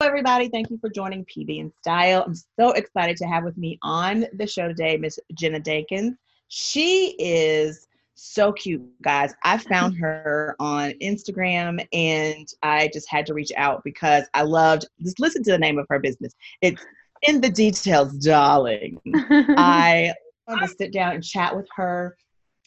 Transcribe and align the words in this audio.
everybody. 0.00 0.48
Thank 0.48 0.70
you 0.70 0.78
for 0.78 0.88
joining 0.88 1.24
PB 1.24 1.60
and 1.60 1.72
Style. 1.80 2.22
I'm 2.24 2.34
so 2.34 2.70
excited 2.70 3.16
to 3.16 3.26
have 3.26 3.42
with 3.42 3.58
me 3.58 3.80
on 3.82 4.26
the 4.32 4.46
show 4.46 4.68
today 4.68 4.96
Miss 4.96 5.18
Jenna 5.34 5.58
Daykins. 5.58 6.16
She 6.46 7.16
is 7.18 7.88
so 8.14 8.52
cute, 8.52 8.80
guys. 9.02 9.34
I 9.42 9.58
found 9.58 9.96
her 9.98 10.54
on 10.60 10.92
Instagram 11.02 11.84
and 11.92 12.46
I 12.62 12.90
just 12.92 13.10
had 13.10 13.26
to 13.26 13.34
reach 13.34 13.50
out 13.56 13.82
because 13.82 14.24
I 14.34 14.42
loved 14.42 14.86
just 15.02 15.18
listen 15.18 15.42
to 15.42 15.50
the 15.50 15.58
name 15.58 15.80
of 15.80 15.86
her 15.90 15.98
business. 15.98 16.32
It's 16.62 16.80
in 17.22 17.40
the 17.40 17.50
details, 17.50 18.12
darling. 18.18 19.00
I 19.04 20.14
wanted 20.46 20.68
to 20.68 20.74
sit 20.76 20.92
down 20.92 21.16
and 21.16 21.24
chat 21.24 21.56
with 21.56 21.66
her 21.74 22.16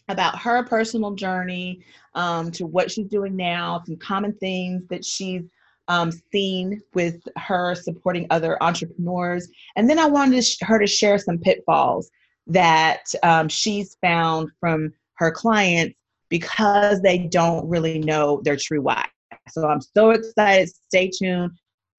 about 0.09 0.37
her 0.39 0.65
personal 0.65 1.11
journey 1.11 1.79
um, 2.13 2.51
to 2.51 2.65
what 2.65 2.91
she's 2.91 3.07
doing 3.07 3.37
now, 3.37 3.81
some 3.85 3.95
common 3.95 4.33
things 4.33 4.83
that 4.89 5.05
she's 5.05 5.43
um, 5.87 6.11
seen 6.31 6.81
with 6.93 7.21
her 7.37 7.75
supporting 7.75 8.27
other 8.29 8.61
entrepreneurs. 8.61 9.49
And 9.75 9.89
then 9.89 9.99
I 9.99 10.05
wanted 10.05 10.45
her 10.61 10.79
to 10.79 10.87
share 10.87 11.17
some 11.17 11.37
pitfalls 11.37 12.09
that 12.47 13.03
um, 13.23 13.49
she's 13.49 13.97
found 14.01 14.49
from 14.59 14.93
her 15.15 15.31
clients 15.31 15.95
because 16.29 17.01
they 17.01 17.17
don't 17.17 17.67
really 17.67 17.99
know 17.99 18.41
their 18.43 18.55
true 18.55 18.81
why. 18.81 19.05
So 19.49 19.67
I'm 19.67 19.81
so 19.81 20.11
excited. 20.11 20.69
Stay 20.87 21.09
tuned. 21.09 21.51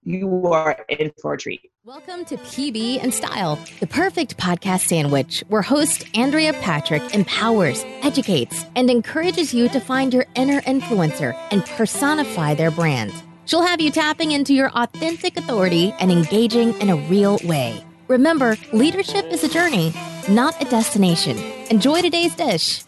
You 0.04 0.46
are 0.46 0.84
in 0.88 1.12
for 1.20 1.34
a 1.34 1.38
treat. 1.38 1.60
Welcome 1.84 2.24
to 2.26 2.36
PB 2.36 3.02
and 3.02 3.12
Style, 3.12 3.58
the 3.80 3.86
perfect 3.86 4.36
podcast 4.36 4.86
sandwich 4.86 5.44
where 5.48 5.62
host 5.62 6.06
Andrea 6.16 6.52
Patrick 6.54 7.14
empowers, 7.14 7.84
educates, 8.02 8.64
and 8.74 8.90
encourages 8.90 9.52
you 9.52 9.68
to 9.68 9.80
find 9.80 10.12
your 10.12 10.26
inner 10.34 10.60
influencer 10.62 11.36
and 11.50 11.64
personify 11.64 12.54
their 12.54 12.70
brand. 12.70 13.12
She'll 13.44 13.66
have 13.66 13.80
you 13.80 13.90
tapping 13.90 14.32
into 14.32 14.54
your 14.54 14.70
authentic 14.70 15.36
authority 15.36 15.94
and 15.98 16.12
engaging 16.12 16.74
in 16.80 16.90
a 16.90 16.96
real 16.96 17.38
way. 17.44 17.84
Remember, 18.08 18.56
leadership 18.72 19.26
is 19.26 19.42
a 19.42 19.48
journey, 19.48 19.92
not 20.28 20.60
a 20.62 20.64
destination. 20.66 21.36
Enjoy 21.70 22.02
today's 22.02 22.34
dish. 22.34 22.84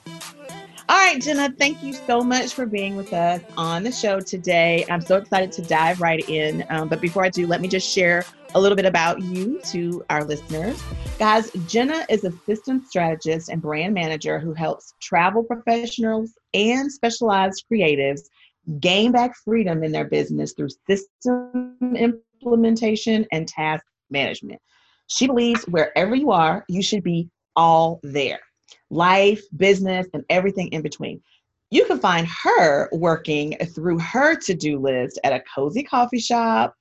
All 0.86 0.98
right, 0.98 1.20
Jenna, 1.20 1.50
thank 1.58 1.82
you 1.82 1.94
so 1.94 2.20
much 2.20 2.52
for 2.52 2.66
being 2.66 2.94
with 2.94 3.12
us 3.14 3.40
on 3.56 3.84
the 3.84 3.90
show 3.90 4.20
today. 4.20 4.84
I'm 4.90 5.00
so 5.00 5.16
excited 5.16 5.50
to 5.52 5.62
dive 5.62 6.00
right 6.00 6.28
in. 6.28 6.64
Um, 6.68 6.88
but 6.88 7.00
before 7.00 7.24
I 7.24 7.30
do, 7.30 7.46
let 7.46 7.62
me 7.62 7.68
just 7.68 7.88
share 7.88 8.24
a 8.54 8.60
little 8.60 8.76
bit 8.76 8.84
about 8.84 9.22
you 9.22 9.60
to 9.72 10.04
our 10.10 10.24
listeners. 10.24 10.80
Guys, 11.18 11.50
Jenna 11.66 12.04
is 12.10 12.24
a 12.24 12.32
system 12.46 12.84
strategist 12.86 13.48
and 13.48 13.62
brand 13.62 13.94
manager 13.94 14.38
who 14.38 14.52
helps 14.52 14.92
travel 15.00 15.42
professionals 15.42 16.34
and 16.52 16.92
specialized 16.92 17.64
creatives 17.72 18.20
gain 18.80 19.12
back 19.12 19.36
freedom 19.36 19.82
in 19.82 19.92
their 19.92 20.06
business 20.06 20.52
through 20.52 20.70
system 20.88 21.76
implementation 21.96 23.26
and 23.32 23.48
task 23.48 23.84
management. 24.10 24.60
She 25.06 25.26
believes 25.26 25.64
wherever 25.64 26.14
you 26.14 26.30
are, 26.30 26.64
you 26.68 26.82
should 26.82 27.02
be 27.02 27.28
all 27.56 28.00
there 28.02 28.40
life, 28.90 29.42
business, 29.56 30.06
and 30.14 30.24
everything 30.30 30.68
in 30.68 30.82
between. 30.82 31.20
You 31.70 31.84
can 31.86 31.98
find 31.98 32.26
her 32.44 32.88
working 32.92 33.56
through 33.74 33.98
her 33.98 34.36
to 34.36 34.54
do 34.54 34.78
list 34.78 35.18
at 35.24 35.32
a 35.32 35.42
cozy 35.52 35.82
coffee 35.82 36.20
shop, 36.20 36.74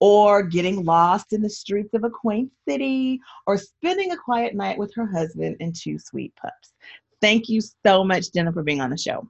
or 0.00 0.42
getting 0.42 0.84
lost 0.84 1.32
in 1.32 1.42
the 1.42 1.50
streets 1.50 1.94
of 1.94 2.04
a 2.04 2.10
quaint 2.10 2.50
city, 2.66 3.20
or 3.46 3.56
spending 3.58 4.12
a 4.12 4.16
quiet 4.16 4.54
night 4.54 4.78
with 4.78 4.92
her 4.94 5.06
husband 5.06 5.56
and 5.60 5.76
two 5.76 5.98
sweet 5.98 6.34
pups. 6.40 6.72
Thank 7.20 7.48
you 7.48 7.60
so 7.60 8.02
much, 8.02 8.32
Jenna, 8.32 8.52
for 8.52 8.62
being 8.62 8.80
on 8.80 8.90
the 8.90 8.96
show. 8.98 9.28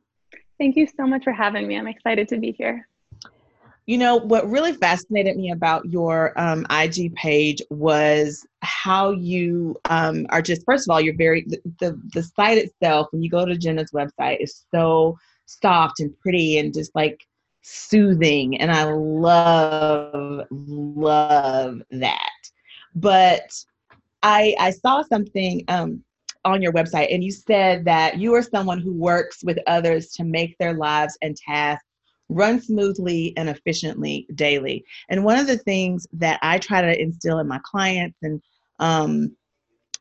Thank 0.60 0.76
you 0.76 0.86
so 0.94 1.06
much 1.06 1.24
for 1.24 1.32
having 1.32 1.66
me. 1.66 1.78
I'm 1.78 1.86
excited 1.86 2.28
to 2.28 2.36
be 2.36 2.52
here. 2.52 2.86
You 3.86 3.96
know, 3.96 4.16
what 4.16 4.46
really 4.46 4.74
fascinated 4.74 5.38
me 5.38 5.52
about 5.52 5.86
your 5.86 6.38
um, 6.38 6.66
IG 6.70 7.14
page 7.14 7.62
was 7.70 8.46
how 8.60 9.12
you 9.12 9.80
um, 9.86 10.26
are 10.28 10.42
just, 10.42 10.62
first 10.66 10.86
of 10.86 10.92
all, 10.92 11.00
you're 11.00 11.16
very, 11.16 11.46
the, 11.46 11.62
the, 11.78 12.00
the 12.12 12.22
site 12.22 12.58
itself, 12.58 13.08
when 13.10 13.22
you 13.22 13.30
go 13.30 13.46
to 13.46 13.56
Jenna's 13.56 13.90
website, 13.92 14.42
is 14.42 14.66
so 14.70 15.18
soft 15.46 15.98
and 16.00 16.16
pretty 16.20 16.58
and 16.58 16.74
just 16.74 16.94
like 16.94 17.26
soothing. 17.62 18.60
And 18.60 18.70
I 18.70 18.84
love, 18.84 20.46
love 20.50 21.82
that. 21.90 22.40
But 22.94 23.50
I, 24.22 24.54
I 24.60 24.72
saw 24.72 25.02
something 25.04 25.64
um, 25.68 26.04
on 26.44 26.62
your 26.62 26.72
website 26.72 27.12
and 27.12 27.22
you 27.22 27.30
said 27.30 27.84
that 27.84 28.18
you 28.18 28.34
are 28.34 28.42
someone 28.42 28.78
who 28.78 28.92
works 28.92 29.42
with 29.44 29.58
others 29.66 30.08
to 30.12 30.24
make 30.24 30.56
their 30.58 30.74
lives 30.74 31.16
and 31.22 31.36
tasks 31.36 31.84
run 32.30 32.60
smoothly 32.60 33.34
and 33.36 33.48
efficiently 33.48 34.26
daily. 34.34 34.84
And 35.08 35.24
one 35.24 35.38
of 35.38 35.46
the 35.46 35.58
things 35.58 36.06
that 36.14 36.38
I 36.42 36.58
try 36.58 36.80
to 36.80 37.00
instill 37.00 37.40
in 37.40 37.48
my 37.48 37.60
clients 37.64 38.16
and 38.22 38.40
um, 38.78 39.36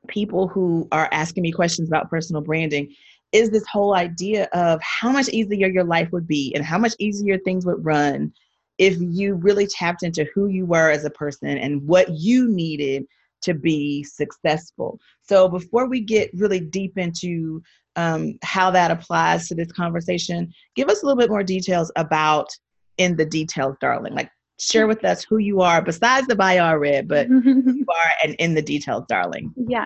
people 0.08 0.48
who 0.48 0.88
are 0.92 1.10
asking 1.12 1.44
me 1.44 1.52
questions 1.52 1.90
about 1.90 2.10
personal 2.10 2.42
branding 2.42 2.94
is 3.32 3.50
this 3.50 3.68
whole 3.68 3.96
idea 3.96 4.48
of 4.54 4.82
how 4.82 5.12
much 5.12 5.30
easier 5.30 5.68
your 5.68 5.84
life 5.84 6.10
would 6.12 6.28
be 6.28 6.54
and 6.56 6.64
how 6.64 6.78
much 6.78 6.94
easier 7.00 7.38
things 7.38 7.66
would 7.66 7.84
run 7.84 8.32
if 8.78 8.98
you 9.00 9.36
really 9.36 9.68
tapped 9.68 10.04
into 10.04 10.26
who 10.34 10.48
you 10.48 10.66
were 10.66 10.90
as 10.90 11.04
a 11.04 11.10
person 11.10 11.58
and 11.58 11.86
what 11.86 12.10
you 12.10 12.48
needed 12.48 13.06
to 13.42 13.54
be 13.54 14.04
successful. 14.04 15.00
So 15.22 15.48
before 15.48 15.88
we 15.88 16.02
get 16.02 16.32
really 16.34 16.60
deep 16.60 16.98
into 16.98 17.62
um, 17.96 18.38
how 18.44 18.72
that 18.72 18.92
applies 18.92 19.48
to 19.48 19.56
this 19.56 19.72
conversation, 19.72 20.52
give 20.76 20.90
us 20.90 21.04
a 21.04 21.06
little 21.06 21.20
bit 21.20 21.30
more 21.30 21.44
details 21.44 21.92
about 21.96 22.50
in 22.98 23.16
the 23.16 23.26
details, 23.26 23.76
darling. 23.82 24.14
Like 24.14 24.30
share 24.60 24.88
with 24.88 25.04
us 25.06 25.24
who 25.24 25.38
you 25.38 25.62
are 25.62 25.82
besides 25.82 26.28
the 26.28 26.36
bio 26.36 26.64
I 26.64 26.74
read, 26.74 27.08
but 27.08 27.28
who 27.28 27.42
you 27.44 27.86
are 27.90 28.12
and 28.24 28.36
in 28.36 28.54
the 28.54 28.62
details, 28.62 29.06
darling. 29.08 29.54
Yeah. 29.56 29.86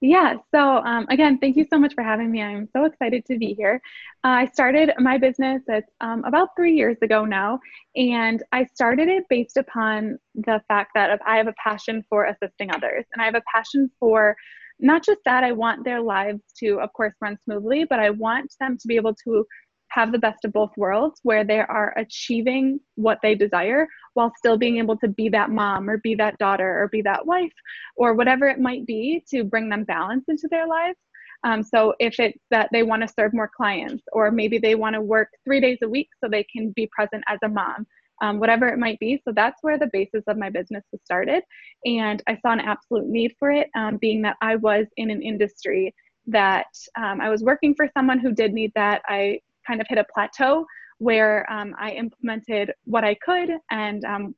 Yeah. 0.00 0.36
So, 0.54 0.78
um, 0.78 1.06
again, 1.08 1.38
thank 1.38 1.56
you 1.56 1.66
so 1.68 1.78
much 1.78 1.94
for 1.94 2.04
having 2.04 2.30
me. 2.30 2.42
I'm 2.42 2.68
so 2.72 2.84
excited 2.84 3.24
to 3.26 3.38
be 3.38 3.54
here. 3.54 3.80
Uh, 4.22 4.28
I 4.28 4.46
started 4.46 4.92
my 4.98 5.18
business 5.18 5.62
it's, 5.66 5.90
um, 6.00 6.22
about 6.24 6.50
three 6.56 6.74
years 6.74 6.96
ago 7.02 7.24
now, 7.24 7.58
and 7.96 8.42
I 8.52 8.66
started 8.66 9.08
it 9.08 9.24
based 9.28 9.56
upon 9.56 10.18
the 10.34 10.60
fact 10.68 10.90
that 10.94 11.18
I 11.26 11.36
have 11.36 11.48
a 11.48 11.54
passion 11.62 12.04
for 12.08 12.26
assisting 12.26 12.70
others, 12.70 13.04
and 13.12 13.22
I 13.22 13.24
have 13.24 13.34
a 13.34 13.42
passion 13.52 13.90
for 13.98 14.36
not 14.80 15.04
just 15.04 15.20
that 15.24 15.44
I 15.44 15.52
want 15.52 15.84
their 15.84 16.00
lives 16.00 16.42
to, 16.58 16.80
of 16.80 16.92
course, 16.92 17.14
run 17.20 17.38
smoothly, 17.44 17.84
but 17.84 18.00
I 18.00 18.10
want 18.10 18.54
them 18.60 18.76
to 18.76 18.88
be 18.88 18.96
able 18.96 19.14
to 19.24 19.46
have 19.88 20.12
the 20.12 20.18
best 20.18 20.44
of 20.44 20.52
both 20.52 20.70
worlds 20.76 21.20
where 21.22 21.44
they 21.44 21.60
are 21.60 21.94
achieving 21.96 22.80
what 22.96 23.18
they 23.22 23.34
desire 23.34 23.86
while 24.14 24.32
still 24.36 24.56
being 24.56 24.78
able 24.78 24.96
to 24.96 25.08
be 25.08 25.28
that 25.28 25.50
mom 25.50 25.88
or 25.88 25.98
be 25.98 26.14
that 26.14 26.38
daughter 26.38 26.82
or 26.82 26.88
be 26.88 27.02
that 27.02 27.26
wife 27.26 27.52
or 27.96 28.14
whatever 28.14 28.46
it 28.46 28.58
might 28.58 28.86
be 28.86 29.22
to 29.28 29.44
bring 29.44 29.68
them 29.68 29.84
balance 29.84 30.24
into 30.28 30.48
their 30.50 30.66
lives. 30.66 30.98
Um, 31.44 31.62
so 31.62 31.94
if 31.98 32.18
it's 32.18 32.38
that 32.50 32.70
they 32.72 32.82
want 32.82 33.02
to 33.02 33.08
serve 33.08 33.34
more 33.34 33.50
clients 33.54 34.02
or 34.12 34.30
maybe 34.30 34.58
they 34.58 34.74
want 34.74 34.94
to 34.94 35.02
work 35.02 35.28
three 35.44 35.60
days 35.60 35.78
a 35.82 35.88
week 35.88 36.08
so 36.22 36.28
they 36.28 36.44
can 36.44 36.72
be 36.74 36.88
present 36.90 37.22
as 37.28 37.38
a 37.44 37.48
mom, 37.48 37.86
um, 38.22 38.40
whatever 38.40 38.66
it 38.68 38.78
might 38.78 38.98
be. 38.98 39.20
So 39.24 39.32
that's 39.34 39.62
where 39.62 39.78
the 39.78 39.90
basis 39.92 40.22
of 40.26 40.38
my 40.38 40.48
business 40.48 40.84
was 40.90 41.02
started. 41.04 41.42
And 41.84 42.22
I 42.26 42.38
saw 42.40 42.52
an 42.52 42.60
absolute 42.60 43.08
need 43.08 43.34
for 43.38 43.50
it, 43.50 43.68
um, 43.76 43.98
being 43.98 44.22
that 44.22 44.36
I 44.40 44.56
was 44.56 44.86
in 44.96 45.10
an 45.10 45.22
industry 45.22 45.94
that 46.26 46.66
um, 46.96 47.20
I 47.20 47.28
was 47.28 47.42
working 47.42 47.74
for 47.74 47.90
someone 47.96 48.18
who 48.18 48.32
did 48.32 48.54
need 48.54 48.72
that. 48.74 49.02
I 49.06 49.40
kind 49.66 49.80
of 49.80 49.86
hit 49.88 49.98
a 49.98 50.06
plateau 50.12 50.66
where 50.98 51.50
um, 51.50 51.74
I 51.78 51.92
implemented 51.92 52.72
what 52.84 53.04
I 53.04 53.14
could 53.14 53.50
and 53.70 54.04
um, 54.04 54.34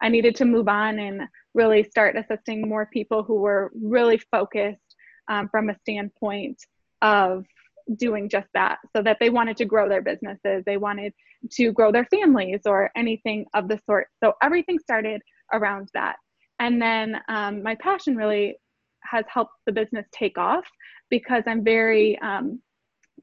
I 0.00 0.08
needed 0.08 0.34
to 0.36 0.44
move 0.44 0.68
on 0.68 0.98
and 0.98 1.22
really 1.54 1.84
start 1.84 2.16
assisting 2.16 2.68
more 2.68 2.86
people 2.86 3.22
who 3.22 3.36
were 3.36 3.70
really 3.74 4.18
focused 4.30 4.96
um, 5.28 5.48
from 5.48 5.70
a 5.70 5.78
standpoint 5.78 6.58
of 7.02 7.44
doing 7.96 8.28
just 8.28 8.48
that 8.54 8.78
so 8.94 9.02
that 9.02 9.18
they 9.20 9.30
wanted 9.30 9.56
to 9.56 9.64
grow 9.64 9.88
their 9.88 10.02
businesses 10.02 10.62
they 10.64 10.76
wanted 10.76 11.12
to 11.50 11.72
grow 11.72 11.90
their 11.90 12.04
families 12.06 12.60
or 12.64 12.90
anything 12.96 13.44
of 13.54 13.68
the 13.68 13.78
sort. 13.86 14.06
So 14.22 14.34
everything 14.42 14.78
started 14.78 15.20
around 15.52 15.88
that. 15.94 16.16
And 16.60 16.80
then 16.80 17.20
um, 17.28 17.62
my 17.62 17.74
passion 17.74 18.16
really 18.16 18.56
has 19.04 19.24
helped 19.28 19.54
the 19.66 19.72
business 19.72 20.06
take 20.12 20.38
off 20.38 20.64
because 21.10 21.42
i'm 21.46 21.64
very 21.64 22.18
um, 22.20 22.60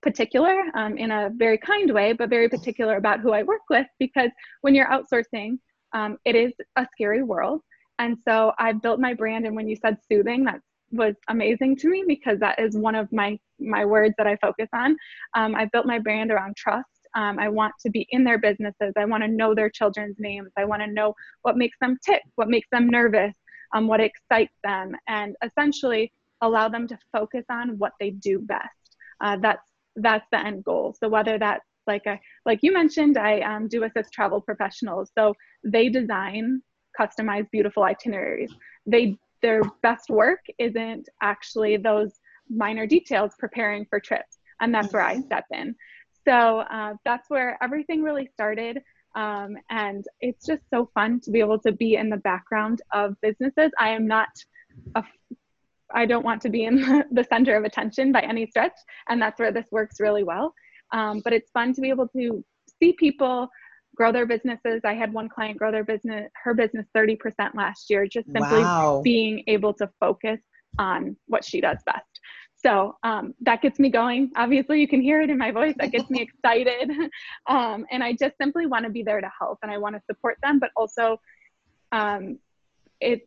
particular 0.01 0.63
um, 0.75 0.98
in 0.98 1.12
a 1.12 1.30
very 1.34 1.57
kind 1.57 1.92
way, 1.92 2.13
but 2.13 2.30
very 2.30 2.50
particular 2.50 2.98
about 2.98 3.19
who 3.19 3.31
I 3.34 3.44
work 3.44 3.62
with 3.69 3.88
because 4.00 4.31
when 4.62 4.75
you're 4.75 4.88
outsourcing, 4.88 5.60
um, 5.94 6.18
it 6.25 6.36
is 6.36 6.54
a 6.75 6.88
scary 6.94 7.24
world. 7.24 7.62
And 8.00 8.18
so 8.25 8.54
I 8.57 8.74
built 8.74 9.00
my 9.00 9.13
brand. 9.13 9.46
And 9.46 9.56
when 9.56 9.68
you 9.68 9.75
said 9.75 9.98
soothing, 10.10 10.46
that 10.46 10.62
was 10.92 11.16
amazing 11.28 11.75
to 11.78 11.90
me 11.90 12.04
because 12.07 12.40
that 12.40 12.60
is 12.60 12.75
one 12.75 12.96
of 12.96 13.12
my 13.12 13.38
my 13.60 13.84
words 13.86 14.16
that 14.18 14.25
I 14.25 14.38
focus 14.38 14.69
on. 14.74 14.96
Um, 15.36 15.54
I 15.54 15.66
built 15.66 15.86
my 15.86 16.00
brand 16.00 16.31
around 16.31 16.56
trust. 16.56 16.88
Um, 17.16 17.40
I 17.40 17.50
want 17.50 17.74
to 17.81 17.90
be 17.90 18.07
in 18.12 18.24
their 18.24 18.38
businesses. 18.38 18.94
I 18.98 19.06
want 19.06 19.24
to 19.24 19.28
know 19.28 19.54
their 19.54 19.69
children's 19.69 20.16
names. 20.19 20.52
I 20.57 20.66
want 20.66 20.81
to 20.81 20.88
know 20.88 21.13
what 21.42 21.57
makes 21.57 21.78
them 21.81 21.98
tick, 22.06 22.22
what 22.36 22.50
makes 22.50 22.68
them 22.72 22.88
nervous, 22.88 23.36
um, 23.74 23.88
what 23.88 24.00
excites 24.00 24.56
them, 24.63 24.95
and 25.07 25.36
essentially 25.44 26.12
allow 26.42 26.69
them 26.69 26.88
to 26.88 26.98
focus 27.12 27.44
on 27.50 27.78
what 27.78 27.94
they 28.00 28.12
do 28.12 28.40
best. 28.40 28.69
Uh, 29.22 29.38
that's 29.42 29.69
that's 29.96 30.26
the 30.32 30.40
end 30.40 30.64
goal. 30.64 30.96
So 31.00 31.10
whether 31.10 31.38
that's 31.38 31.66
like 31.88 32.06
a 32.06 32.20
like 32.46 32.60
you 32.62 32.72
mentioned, 32.74 33.18
I 33.18 33.40
um, 33.42 33.68
do 33.68 33.84
assist 33.84 34.14
travel 34.14 34.42
professionals. 34.42 35.12
So 35.18 35.34
they 35.64 35.90
design 35.90 36.62
customized 37.00 37.50
beautiful 37.52 37.84
itineraries. 37.84 38.52
They 38.86 39.18
their 39.42 39.62
best 39.82 40.10
work 40.10 40.42
isn't 40.58 41.08
actually 41.22 41.78
those 41.78 42.20
minor 42.50 42.86
details 42.86 43.34
preparing 43.40 43.86
for 43.90 44.00
trips, 44.00 44.38
and 44.62 44.74
that's 44.74 44.94
where 44.94 45.04
I 45.04 45.20
step 45.22 45.46
in. 45.52 45.76
So 46.28 46.60
uh, 46.60 46.94
that's 47.06 47.30
where 47.30 47.58
everything 47.62 48.04
really 48.04 48.30
started. 48.34 48.82
Um, 49.16 49.58
and 49.72 50.06
it's 50.22 50.46
just 50.46 50.62
so 50.70 50.90
fun 50.94 51.20
to 51.22 51.32
be 51.32 51.40
able 51.40 51.60
to 51.60 51.72
be 51.72 51.96
in 51.96 52.10
the 52.10 52.18
background 52.18 52.82
of 52.94 53.16
businesses. 53.22 53.72
I 53.80 53.90
am 53.90 54.06
not 54.06 54.30
a 54.96 55.04
I 55.94 56.06
don't 56.06 56.24
want 56.24 56.42
to 56.44 56.50
be 56.50 56.66
in 56.66 56.76
the 57.12 57.26
center 57.30 57.56
of 57.56 57.64
attention 57.64 58.12
by 58.12 58.22
any 58.22 58.48
stretch, 58.48 58.78
and 59.08 59.22
that's 59.22 59.40
where 59.40 59.52
this 59.52 59.68
works 59.72 60.00
really 60.00 60.24
well. 60.24 60.54
Um, 60.92 61.22
but 61.24 61.34
it's 61.34 61.52
fun 61.52 61.74
to 61.74 61.82
be 61.82 61.90
able 61.90 62.08
to 62.10 62.44
see 62.80 62.94
people 62.94 63.48
grow 63.96 64.12
their 64.12 64.26
businesses. 64.26 64.82
I 64.86 64.94
had 64.94 65.14
one 65.14 65.30
client 65.30 65.58
grow 65.58 65.72
their 65.72 65.84
business, 65.84 66.32
her 66.44 66.54
business 66.54 66.86
30% 66.96 67.18
last 67.54 67.90
year, 67.90 68.08
just 68.08 68.28
simply 68.32 68.60
wow. 68.60 69.02
being 69.04 69.44
able 69.48 69.74
to 69.76 69.90
focus 70.00 70.40
on 70.78 71.18
what 71.28 71.44
she 71.44 71.60
does 71.60 71.78
best. 71.86 72.20
So 72.56 72.96
um, 73.04 73.34
that 73.42 73.62
gets 73.62 73.80
me 73.80 73.90
going. 73.90 74.32
Obviously, 74.36 74.82
you 74.82 74.88
can 74.88 75.02
hear 75.02 75.22
it 75.22 75.30
in 75.30 75.38
my 75.38 75.52
voice. 75.52 75.76
That 75.78 75.92
gets 75.92 76.10
me 76.10 76.22
excited. 76.44 76.92
Um, 77.48 77.86
and 77.90 78.04
I 78.04 78.14
just 78.14 78.36
simply 78.40 78.68
want 78.68 78.86
to 78.86 78.92
be 78.92 79.02
there 79.02 79.22
to 79.22 79.32
help 79.40 79.58
and 79.64 79.72
I 79.72 79.80
want 79.80 79.96
to 79.96 80.02
support 80.06 80.38
them, 80.44 80.60
but 80.60 80.70
also 80.76 81.20
um, 81.92 82.38
it's 83.02 83.26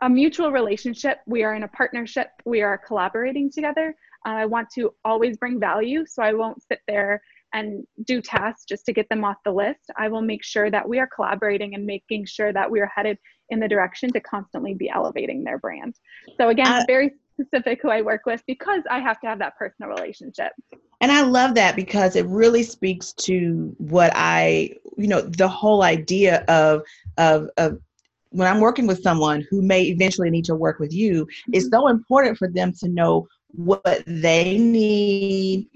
a 0.00 0.08
mutual 0.08 0.52
relationship. 0.52 1.18
We 1.26 1.42
are 1.42 1.54
in 1.54 1.62
a 1.62 1.68
partnership, 1.68 2.28
we 2.44 2.62
are 2.62 2.78
collaborating 2.78 3.50
together. 3.50 3.94
Uh, 4.26 4.30
I 4.30 4.46
want 4.46 4.70
to 4.70 4.94
always 5.04 5.36
bring 5.36 5.58
value, 5.58 6.04
so 6.06 6.22
I 6.22 6.32
won't 6.32 6.62
sit 6.62 6.80
there 6.86 7.22
and 7.52 7.84
do 8.04 8.20
tasks 8.20 8.64
just 8.64 8.86
to 8.86 8.92
get 8.92 9.08
them 9.08 9.24
off 9.24 9.36
the 9.44 9.52
list. 9.52 9.90
I 9.96 10.08
will 10.08 10.22
make 10.22 10.44
sure 10.44 10.70
that 10.70 10.88
we 10.88 10.98
are 10.98 11.08
collaborating 11.14 11.74
and 11.74 11.84
making 11.84 12.26
sure 12.26 12.52
that 12.52 12.70
we 12.70 12.80
are 12.80 12.90
headed 12.94 13.18
in 13.48 13.58
the 13.58 13.68
direction 13.68 14.12
to 14.12 14.20
constantly 14.20 14.74
be 14.74 14.88
elevating 14.88 15.42
their 15.42 15.58
brand. 15.58 15.96
So 16.36 16.48
again, 16.48 16.68
uh, 16.68 16.84
very 16.86 17.12
specific 17.40 17.80
who 17.82 17.90
I 17.90 18.02
work 18.02 18.26
with 18.26 18.42
because 18.46 18.82
I 18.90 19.00
have 19.00 19.20
to 19.20 19.26
have 19.26 19.38
that 19.40 19.56
personal 19.56 19.90
relationship. 19.90 20.52
And 21.00 21.10
I 21.10 21.22
love 21.22 21.54
that 21.54 21.76
because 21.76 22.14
it 22.14 22.26
really 22.26 22.62
speaks 22.62 23.12
to 23.14 23.74
what 23.78 24.12
I, 24.14 24.74
you 24.96 25.08
know, 25.08 25.22
the 25.22 25.48
whole 25.48 25.82
idea 25.82 26.44
of 26.46 26.82
of 27.16 27.48
of 27.56 27.80
when 28.30 28.48
I'm 28.48 28.60
working 28.60 28.86
with 28.86 29.02
someone 29.02 29.46
who 29.50 29.62
may 29.62 29.84
eventually 29.84 30.30
need 30.30 30.44
to 30.46 30.54
work 30.54 30.78
with 30.78 30.92
you, 30.92 31.26
mm-hmm. 31.26 31.54
it's 31.54 31.68
so 31.68 31.88
important 31.88 32.38
for 32.38 32.48
them 32.48 32.72
to 32.80 32.88
know 32.88 33.26
what 33.52 34.02
they 34.06 34.58
need 34.58 35.66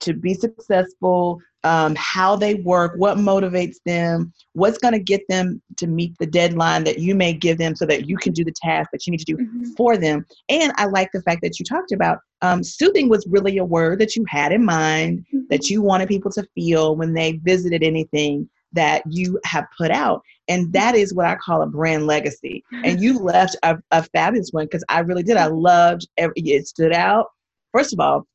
to 0.00 0.14
be 0.14 0.32
successful, 0.32 1.40
um, 1.64 1.94
how 1.96 2.36
they 2.36 2.54
work, 2.54 2.92
what 2.96 3.18
motivates 3.18 3.76
them, 3.84 4.32
what's 4.52 4.78
going 4.78 4.92
to 4.92 5.00
get 5.00 5.26
them 5.28 5.60
to 5.76 5.86
meet 5.86 6.16
the 6.18 6.26
deadline 6.26 6.84
that 6.84 7.00
you 7.00 7.14
may 7.14 7.32
give 7.32 7.58
them 7.58 7.74
so 7.74 7.84
that 7.84 8.08
you 8.08 8.16
can 8.16 8.32
do 8.32 8.44
the 8.44 8.52
task 8.52 8.90
that 8.92 9.06
you 9.06 9.10
need 9.10 9.18
to 9.18 9.24
do 9.24 9.36
mm-hmm. 9.36 9.64
for 9.76 9.96
them. 9.96 10.24
And 10.48 10.72
I 10.76 10.86
like 10.86 11.10
the 11.12 11.22
fact 11.22 11.42
that 11.42 11.58
you 11.58 11.64
talked 11.64 11.92
about 11.92 12.20
um, 12.42 12.62
soothing 12.62 13.08
was 13.08 13.26
really 13.26 13.58
a 13.58 13.64
word 13.64 13.98
that 13.98 14.14
you 14.14 14.24
had 14.28 14.52
in 14.52 14.64
mind, 14.64 15.26
mm-hmm. 15.34 15.46
that 15.50 15.68
you 15.68 15.82
wanted 15.82 16.08
people 16.08 16.30
to 16.32 16.46
feel 16.54 16.96
when 16.96 17.12
they 17.12 17.32
visited 17.42 17.82
anything 17.82 18.48
that 18.72 19.02
you 19.08 19.40
have 19.44 19.66
put 19.76 19.90
out. 19.90 20.22
And 20.48 20.72
that 20.72 20.94
is 20.94 21.14
what 21.14 21.26
I 21.26 21.36
call 21.36 21.62
a 21.62 21.66
brand 21.66 22.06
legacy. 22.06 22.64
And 22.84 23.00
you 23.00 23.18
left 23.22 23.56
a, 23.62 23.78
a 23.90 24.02
fabulous 24.02 24.50
one 24.52 24.66
because 24.66 24.84
I 24.88 25.00
really 25.00 25.22
did. 25.22 25.36
I 25.36 25.46
loved 25.46 26.06
every, 26.16 26.34
it 26.36 26.66
stood 26.66 26.92
out. 26.92 27.28
First 27.72 27.92
of 27.92 28.00
all, 28.00 28.26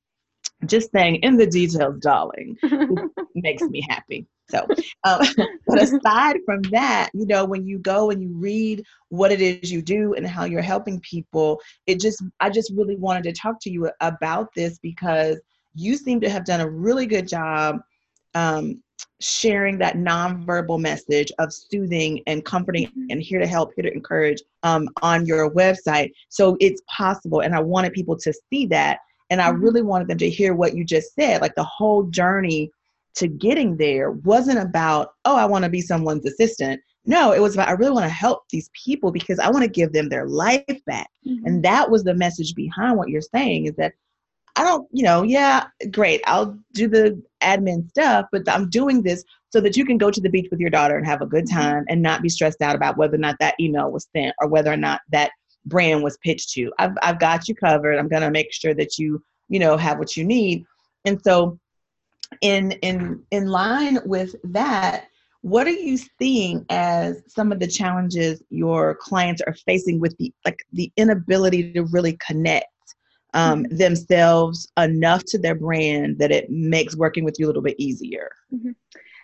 just 0.65 0.91
saying 0.91 1.15
in 1.17 1.37
the 1.37 1.47
details, 1.47 1.99
darling, 1.99 2.57
makes 3.35 3.63
me 3.63 3.85
happy. 3.89 4.25
So, 4.49 4.65
um, 5.03 5.21
but 5.67 5.81
aside 5.81 6.37
from 6.45 6.61
that, 6.63 7.09
you 7.13 7.25
know, 7.25 7.45
when 7.45 7.65
you 7.65 7.79
go 7.79 8.11
and 8.11 8.21
you 8.21 8.29
read 8.33 8.83
what 9.09 9.31
it 9.31 9.41
is 9.41 9.71
you 9.71 9.81
do 9.81 10.13
and 10.13 10.27
how 10.27 10.45
you're 10.45 10.61
helping 10.61 10.99
people, 10.99 11.59
it 11.87 11.99
just, 11.99 12.23
I 12.39 12.49
just 12.49 12.71
really 12.75 12.95
wanted 12.95 13.23
to 13.23 13.33
talk 13.33 13.59
to 13.61 13.71
you 13.71 13.89
about 14.01 14.53
this 14.55 14.79
because 14.79 15.39
you 15.75 15.97
seem 15.97 16.21
to 16.21 16.29
have 16.29 16.45
done 16.45 16.61
a 16.61 16.69
really 16.69 17.05
good 17.05 17.27
job 17.27 17.79
um, 18.35 18.81
sharing 19.19 19.77
that 19.77 19.95
nonverbal 19.95 20.79
message 20.79 21.31
of 21.39 21.53
soothing 21.53 22.21
and 22.27 22.43
comforting 22.43 22.87
mm-hmm. 22.87 23.05
and 23.09 23.21
here 23.21 23.39
to 23.39 23.47
help, 23.47 23.71
here 23.75 23.83
to 23.83 23.93
encourage 23.93 24.41
um, 24.63 24.89
on 25.01 25.25
your 25.25 25.49
website. 25.51 26.11
So 26.29 26.57
it's 26.59 26.81
possible. 26.87 27.41
And 27.41 27.55
I 27.55 27.59
wanted 27.59 27.93
people 27.93 28.17
to 28.17 28.33
see 28.49 28.65
that 28.67 28.99
and 29.29 29.41
I 29.41 29.49
mm-hmm. 29.49 29.63
really 29.63 29.81
wanted 29.81 30.07
them 30.07 30.17
to 30.19 30.29
hear 30.29 30.53
what 30.53 30.75
you 30.75 30.83
just 30.83 31.15
said. 31.15 31.41
Like 31.41 31.55
the 31.55 31.63
whole 31.63 32.03
journey 32.03 32.71
to 33.15 33.27
getting 33.27 33.77
there 33.77 34.11
wasn't 34.11 34.59
about, 34.59 35.13
oh, 35.25 35.35
I 35.35 35.45
want 35.45 35.63
to 35.63 35.69
be 35.69 35.81
someone's 35.81 36.25
assistant. 36.25 36.81
No, 37.05 37.31
it 37.31 37.41
was 37.41 37.53
about, 37.53 37.67
I 37.67 37.73
really 37.73 37.91
want 37.91 38.05
to 38.05 38.13
help 38.13 38.43
these 38.49 38.69
people 38.73 39.11
because 39.11 39.39
I 39.39 39.49
want 39.49 39.63
to 39.63 39.69
give 39.69 39.91
them 39.91 40.09
their 40.09 40.27
life 40.27 40.63
back. 40.85 41.09
Mm-hmm. 41.27 41.45
And 41.45 41.63
that 41.63 41.89
was 41.89 42.03
the 42.03 42.13
message 42.13 42.55
behind 42.55 42.97
what 42.97 43.09
you're 43.09 43.21
saying 43.21 43.65
is 43.65 43.75
that 43.75 43.93
I 44.55 44.63
don't, 44.63 44.87
you 44.91 45.03
know, 45.03 45.23
yeah, 45.23 45.65
great. 45.91 46.21
I'll 46.25 46.57
do 46.73 46.87
the 46.87 47.21
admin 47.41 47.89
stuff, 47.89 48.27
but 48.31 48.47
I'm 48.47 48.69
doing 48.69 49.01
this 49.01 49.23
so 49.49 49.59
that 49.61 49.75
you 49.75 49.85
can 49.85 49.97
go 49.97 50.11
to 50.11 50.21
the 50.21 50.29
beach 50.29 50.47
with 50.51 50.59
your 50.59 50.69
daughter 50.69 50.95
and 50.95 51.05
have 51.05 51.21
a 51.21 51.27
good 51.27 51.45
mm-hmm. 51.45 51.59
time 51.59 51.85
and 51.89 52.01
not 52.01 52.21
be 52.21 52.29
stressed 52.29 52.61
out 52.61 52.75
about 52.75 52.97
whether 52.97 53.15
or 53.15 53.19
not 53.19 53.35
that 53.39 53.55
email 53.59 53.91
was 53.91 54.07
sent 54.15 54.35
or 54.39 54.47
whether 54.47 54.71
or 54.71 54.77
not 54.77 55.01
that 55.11 55.31
brand 55.65 56.03
was 56.03 56.17
pitched 56.17 56.51
to. 56.51 56.71
I've, 56.77 56.93
I've 57.01 57.19
got 57.19 57.47
you 57.47 57.55
covered. 57.55 57.97
I'm 57.97 58.07
going 58.07 58.21
to 58.21 58.31
make 58.31 58.53
sure 58.53 58.73
that 58.75 58.97
you, 58.99 59.23
you 59.49 59.59
know, 59.59 59.77
have 59.77 59.97
what 59.97 60.15
you 60.15 60.23
need. 60.23 60.65
And 61.05 61.21
so 61.23 61.59
in, 62.41 62.73
in, 62.73 63.23
in 63.31 63.47
line 63.47 63.99
with 64.05 64.35
that, 64.43 65.05
what 65.41 65.67
are 65.67 65.71
you 65.71 65.97
seeing 66.19 66.65
as 66.69 67.21
some 67.27 67.51
of 67.51 67.59
the 67.59 67.67
challenges 67.67 68.41
your 68.49 68.95
clients 68.95 69.41
are 69.45 69.55
facing 69.65 69.99
with 69.99 70.15
the, 70.17 70.33
like 70.45 70.59
the 70.71 70.91
inability 70.95 71.73
to 71.73 71.83
really 71.85 72.17
connect 72.25 72.65
um, 73.33 73.63
mm-hmm. 73.63 73.75
themselves 73.75 74.67
enough 74.77 75.23
to 75.25 75.37
their 75.37 75.55
brand 75.55 76.19
that 76.19 76.31
it 76.31 76.49
makes 76.49 76.95
working 76.95 77.23
with 77.23 77.39
you 77.39 77.45
a 77.45 77.47
little 77.47 77.61
bit 77.61 77.79
easier? 77.79 78.31
Mm-hmm. 78.53 78.71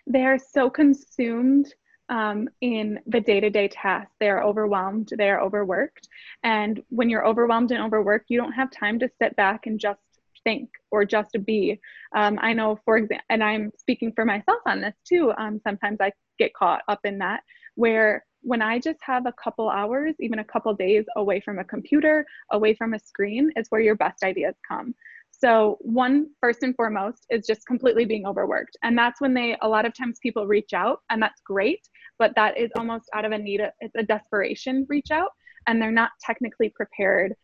They 0.07 0.25
are 0.25 0.39
so 0.39 0.69
consumed 0.69 1.73
um, 2.09 2.49
in 2.61 2.99
the 3.05 3.19
day 3.19 3.39
to 3.39 3.49
day 3.49 3.67
tasks. 3.67 4.11
They 4.19 4.29
are 4.29 4.43
overwhelmed, 4.43 5.13
they 5.17 5.29
are 5.29 5.41
overworked. 5.41 6.07
And 6.43 6.81
when 6.89 7.09
you're 7.09 7.25
overwhelmed 7.25 7.71
and 7.71 7.83
overworked, 7.83 8.29
you 8.29 8.39
don't 8.39 8.53
have 8.53 8.71
time 8.71 8.99
to 8.99 9.09
sit 9.21 9.35
back 9.35 9.67
and 9.67 9.79
just 9.79 9.99
think 10.43 10.69
or 10.91 11.05
just 11.05 11.35
be. 11.45 11.79
Um, 12.15 12.39
I 12.41 12.53
know, 12.53 12.79
for 12.85 12.97
example, 12.97 13.25
and 13.29 13.43
I'm 13.43 13.71
speaking 13.77 14.11
for 14.15 14.25
myself 14.25 14.59
on 14.65 14.81
this 14.81 14.95
too. 15.07 15.31
Um, 15.37 15.61
sometimes 15.63 15.97
I 16.01 16.11
get 16.39 16.53
caught 16.53 16.81
up 16.87 17.01
in 17.03 17.19
that 17.19 17.43
where 17.75 18.25
when 18.41 18.61
I 18.61 18.79
just 18.79 18.99
have 19.01 19.25
a 19.25 19.33
couple 19.33 19.69
hours, 19.69 20.15
even 20.19 20.39
a 20.39 20.43
couple 20.43 20.73
days 20.73 21.05
away 21.15 21.41
from 21.41 21.59
a 21.59 21.63
computer, 21.63 22.25
away 22.51 22.73
from 22.73 22.93
a 22.93 22.99
screen, 22.99 23.51
is 23.55 23.67
where 23.69 23.81
your 23.81 23.95
best 23.95 24.23
ideas 24.23 24.55
come. 24.67 24.95
So, 25.31 25.77
one, 25.81 26.27
first 26.41 26.63
and 26.63 26.75
foremost, 26.75 27.25
is 27.29 27.45
just 27.45 27.65
completely 27.65 28.05
being 28.05 28.25
overworked. 28.25 28.77
And 28.83 28.97
that's 28.97 29.21
when 29.21 29.33
they, 29.33 29.55
a 29.61 29.67
lot 29.67 29.85
of 29.85 29.93
times 29.95 30.19
people 30.21 30.47
reach 30.47 30.73
out, 30.73 30.99
and 31.09 31.21
that's 31.21 31.41
great, 31.41 31.87
but 32.17 32.33
that 32.35 32.57
is 32.57 32.71
almost 32.77 33.05
out 33.13 33.25
of 33.25 33.31
a 33.31 33.37
need, 33.37 33.61
it's 33.79 33.95
a 33.95 34.03
desperation 34.03 34.85
reach 34.89 35.11
out, 35.11 35.31
and 35.67 35.81
they're 35.81 35.91
not 35.91 36.11
technically 36.21 36.69
prepared 36.69 37.35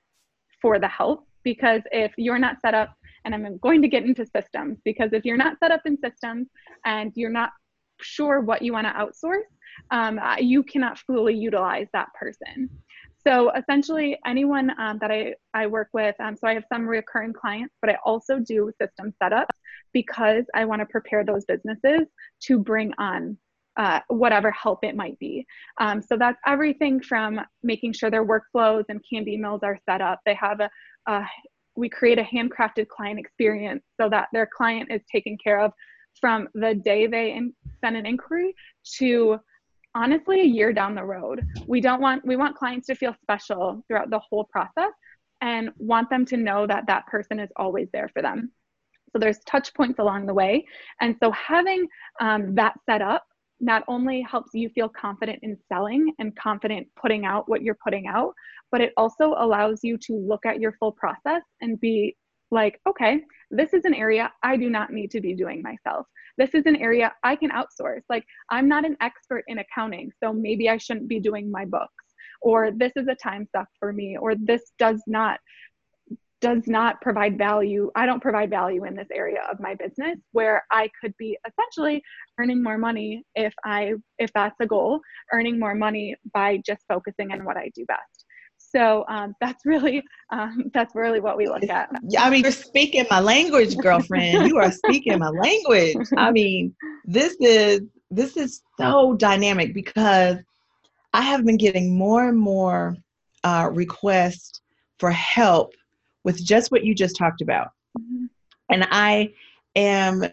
for 0.62 0.80
the 0.80 0.88
help. 0.88 1.26
Because 1.44 1.84
if 1.92 2.12
you're 2.18 2.40
not 2.40 2.58
set 2.62 2.74
up, 2.74 2.96
and 3.24 3.34
I'm 3.34 3.58
going 3.60 3.82
to 3.82 3.88
get 3.88 4.04
into 4.04 4.26
systems, 4.26 4.80
because 4.84 5.12
if 5.14 5.26
you're 5.26 5.38
not 5.38 5.58
set 5.60 5.72
up 5.72 5.82
in 5.86 5.98
systems 6.00 6.48
and 6.86 7.12
you're 7.16 7.30
not 7.30 7.52
sure 8.02 8.42
what 8.42 8.62
you 8.62 8.74
want 8.74 8.88
to 8.88 8.94
outsource, 8.94 9.44
um, 9.92 10.20
you 10.40 10.64
cannot 10.64 11.00
fully 11.00 11.36
utilize 11.36 11.88
that 11.94 12.08
person. 12.20 12.70
So 13.28 13.52
essentially, 13.54 14.20
anyone 14.26 14.72
um, 14.80 15.00
that 15.02 15.10
I, 15.10 15.34
I 15.56 15.66
work 15.66 15.90
with, 15.94 16.16
um, 16.20 16.36
so 16.38 16.48
I 16.48 16.54
have 16.54 16.66
some 16.72 16.88
recurring 16.88 17.34
clients, 17.34 17.74
but 17.82 17.90
I 17.90 17.98
also 18.06 18.40
do 18.40 18.72
system 18.80 19.14
setups 19.22 19.56
because 19.94 20.46
I 20.54 20.66
want 20.66 20.82
to 20.82 20.86
prepare 20.86 21.26
those 21.26 21.44
businesses 21.46 22.08
to 22.44 22.60
bring 22.60 22.94
on 23.00 23.36
uh, 23.78 24.00
whatever 24.10 24.52
help 24.52 24.84
it 24.84 24.96
might 24.96 25.18
be. 25.20 25.46
Um, 25.80 26.02
so 26.02 26.18
that's 26.18 26.40
everything 26.46 27.02
from 27.02 27.42
making 27.64 27.94
sure 27.94 28.12
their 28.12 28.26
workflows 28.26 28.84
and 28.90 29.04
canned 29.10 29.28
emails 29.28 29.64
are 29.64 29.80
set 29.90 30.02
up. 30.02 30.20
They 30.26 30.36
have 30.36 30.60
a, 30.60 30.70
a 31.08 31.26
we 31.76 31.90
create 31.90 32.20
a 32.20 32.24
handcrafted 32.24 32.88
client 32.88 33.20
experience 33.20 33.84
so 34.00 34.08
that 34.10 34.30
their 34.32 34.48
client 34.56 34.90
is 34.92 35.02
taken 35.12 35.38
care 35.44 35.60
of 35.60 35.74
from 36.22 36.48
the 36.54 36.76
day 36.76 37.08
they 37.08 37.34
in, 37.34 37.54
send 37.84 37.98
an 37.98 38.06
inquiry 38.06 38.56
to 38.98 39.38
honestly 39.96 40.42
a 40.42 40.46
year 40.46 40.74
down 40.74 40.94
the 40.94 41.04
road. 41.04 41.46
We 41.68 41.82
don't 41.82 42.02
want 42.02 42.26
we 42.26 42.36
want 42.36 42.56
clients 42.56 42.88
to 42.88 42.96
feel 42.96 43.16
special 43.22 43.84
throughout 43.88 44.10
the 44.10 44.20
whole 44.20 44.44
process 44.44 44.92
and 45.42 45.72
want 45.78 46.10
them 46.10 46.26
to 46.26 46.38
know 46.38 46.68
that 46.68 46.86
that 46.88 47.08
person 47.08 47.40
is 47.40 47.50
always 47.56 47.88
there 47.94 48.10
for 48.14 48.22
them. 48.22 48.52
So 49.12 49.20
there's 49.20 49.40
touch 49.46 49.74
points 49.74 50.00
along 50.00 50.26
the 50.26 50.34
way. 50.34 50.66
And 51.02 51.16
so 51.24 51.32
having 51.32 51.88
um, 52.20 52.54
that 52.56 52.74
set 52.86 53.02
up 53.02 53.26
not 53.62 53.84
only 53.88 54.22
helps 54.22 54.52
you 54.54 54.70
feel 54.70 54.90
confident 54.90 55.40
in 55.42 55.58
selling 55.70 56.14
and 56.20 56.36
confident 56.36 56.88
putting 57.02 57.26
out 57.26 57.48
what 57.48 57.62
you're 57.62 57.78
putting 57.82 58.08
out, 58.08 58.34
but 58.72 58.82
it 58.82 58.92
also 58.98 59.36
allows 59.38 59.80
you 59.84 59.98
to 59.98 60.14
look 60.14 60.46
at 60.46 60.60
your 60.60 60.74
full 60.74 60.92
process 60.92 61.42
and 61.62 61.80
be 61.80 62.16
like, 62.56 62.80
okay, 62.88 63.22
this 63.52 63.74
is 63.74 63.86
an 63.86 63.94
area 63.94 64.32
I 64.42 64.58
do 64.58 64.70
not 64.70 64.92
need 64.92 65.12
to 65.12 65.22
be 65.22 65.36
doing 65.36 65.62
myself. 65.62 66.08
this 66.38 66.54
is 66.54 66.66
an 66.66 66.76
area 66.78 67.14
I 67.24 67.36
can 67.36 67.52
outsource. 67.52 68.04
Like, 68.10 68.26
I'm 68.50 68.68
not 68.68 68.84
an 68.84 68.98
expert 69.00 69.44
in 69.48 69.60
accounting, 69.60 70.12
so 70.22 70.34
maybe 70.34 70.70
I 70.70 70.78
shouldn't 70.78 71.08
be 71.08 71.20
doing 71.20 71.50
my 71.50 71.66
books. 71.66 72.04
Or 72.42 72.72
this 72.72 72.92
is 72.96 73.08
a 73.08 73.16
time 73.16 73.48
suck 73.56 73.68
for 73.80 73.94
me, 73.94 74.18
or 74.18 74.36
this 74.36 74.64
does 74.80 75.02
not 75.08 75.40
does 76.42 76.68
not 76.68 77.02
provide 77.02 77.38
value. 77.38 77.90
I 77.96 78.06
don't 78.06 78.22
provide 78.22 78.50
value 78.50 78.84
in 78.86 78.94
this 78.96 79.08
area 79.12 79.42
of 79.52 79.60
my 79.60 79.74
business 79.74 80.18
where 80.34 80.64
I 80.70 80.90
could 81.00 81.14
be 81.18 81.38
essentially 81.48 82.04
earning 82.38 82.62
more 82.62 82.78
money 82.78 83.24
if 83.36 83.54
I 83.64 83.94
if 84.20 84.32
that's 84.34 84.60
a 84.60 84.68
goal, 84.68 85.00
earning 85.32 85.58
more 85.58 85.76
money 85.76 86.16
by 86.34 86.62
just 86.66 86.84
focusing 86.88 87.32
on 87.32 87.46
what 87.46 87.58
I 87.58 87.72
do 87.74 87.86
best. 87.86 88.25
So 88.76 89.06
um, 89.08 89.36
that's 89.40 89.66
really 89.66 90.04
um, 90.32 90.70
that's 90.74 90.96
really 90.96 91.20
what 91.20 91.38
we 91.38 91.48
look 91.48 91.64
at. 91.64 91.90
Yeah, 92.08 92.24
I 92.24 92.30
mean, 92.30 92.44
you're 92.44 92.52
speaking 92.52 93.06
my 93.10 93.20
language, 93.20 93.78
girlfriend. 93.78 94.48
you 94.50 94.58
are 94.58 94.72
speaking 94.72 95.18
my 95.20 95.30
language. 95.30 95.96
I 96.18 96.32
mean, 96.32 96.76
this 97.06 97.38
is 97.40 97.82
this 98.12 98.36
is 98.36 98.62
so 98.78 99.16
dynamic 99.16 99.74
because 99.74 100.38
I 101.14 101.22
have 101.22 101.46
been 101.46 101.58
getting 101.58 101.98
more 101.98 102.28
and 102.28 102.38
more 102.38 102.98
uh, 103.44 103.70
requests 103.72 104.62
for 105.00 105.12
help 105.12 105.72
with 106.24 106.44
just 106.44 106.72
what 106.72 106.84
you 106.84 106.94
just 106.94 107.16
talked 107.16 107.42
about. 107.42 107.70
Mm-hmm. 107.98 108.26
And 108.70 108.88
I 108.92 109.32
am 109.76 110.26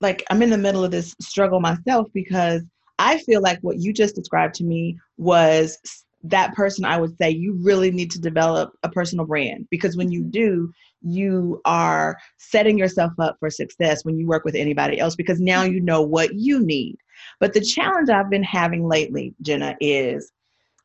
like, 0.00 0.24
I'm 0.30 0.42
in 0.42 0.50
the 0.50 0.56
middle 0.56 0.84
of 0.84 0.90
this 0.90 1.14
struggle 1.20 1.60
myself 1.60 2.08
because 2.14 2.62
I 2.98 3.18
feel 3.18 3.42
like 3.42 3.58
what 3.60 3.78
you 3.78 3.92
just 3.92 4.14
described 4.14 4.54
to 4.56 4.64
me 4.64 4.98
was 5.18 5.78
that 6.24 6.54
person 6.54 6.84
I 6.84 6.98
would 6.98 7.16
say 7.16 7.30
you 7.30 7.58
really 7.62 7.90
need 7.90 8.10
to 8.12 8.20
develop 8.20 8.72
a 8.82 8.88
personal 8.88 9.26
brand 9.26 9.66
because 9.70 9.96
when 9.96 10.10
you 10.10 10.20
mm-hmm. 10.20 10.30
do, 10.30 10.72
you 11.02 11.60
are 11.64 12.18
setting 12.36 12.78
yourself 12.78 13.12
up 13.18 13.36
for 13.40 13.48
success 13.48 14.04
when 14.04 14.18
you 14.18 14.26
work 14.26 14.44
with 14.44 14.54
anybody 14.54 14.98
else 14.98 15.16
because 15.16 15.40
now 15.40 15.62
you 15.62 15.80
know 15.80 16.02
what 16.02 16.34
you 16.34 16.60
need. 16.60 16.96
But 17.38 17.54
the 17.54 17.60
challenge 17.60 18.10
I've 18.10 18.30
been 18.30 18.42
having 18.42 18.86
lately, 18.86 19.34
Jenna, 19.40 19.76
is 19.80 20.30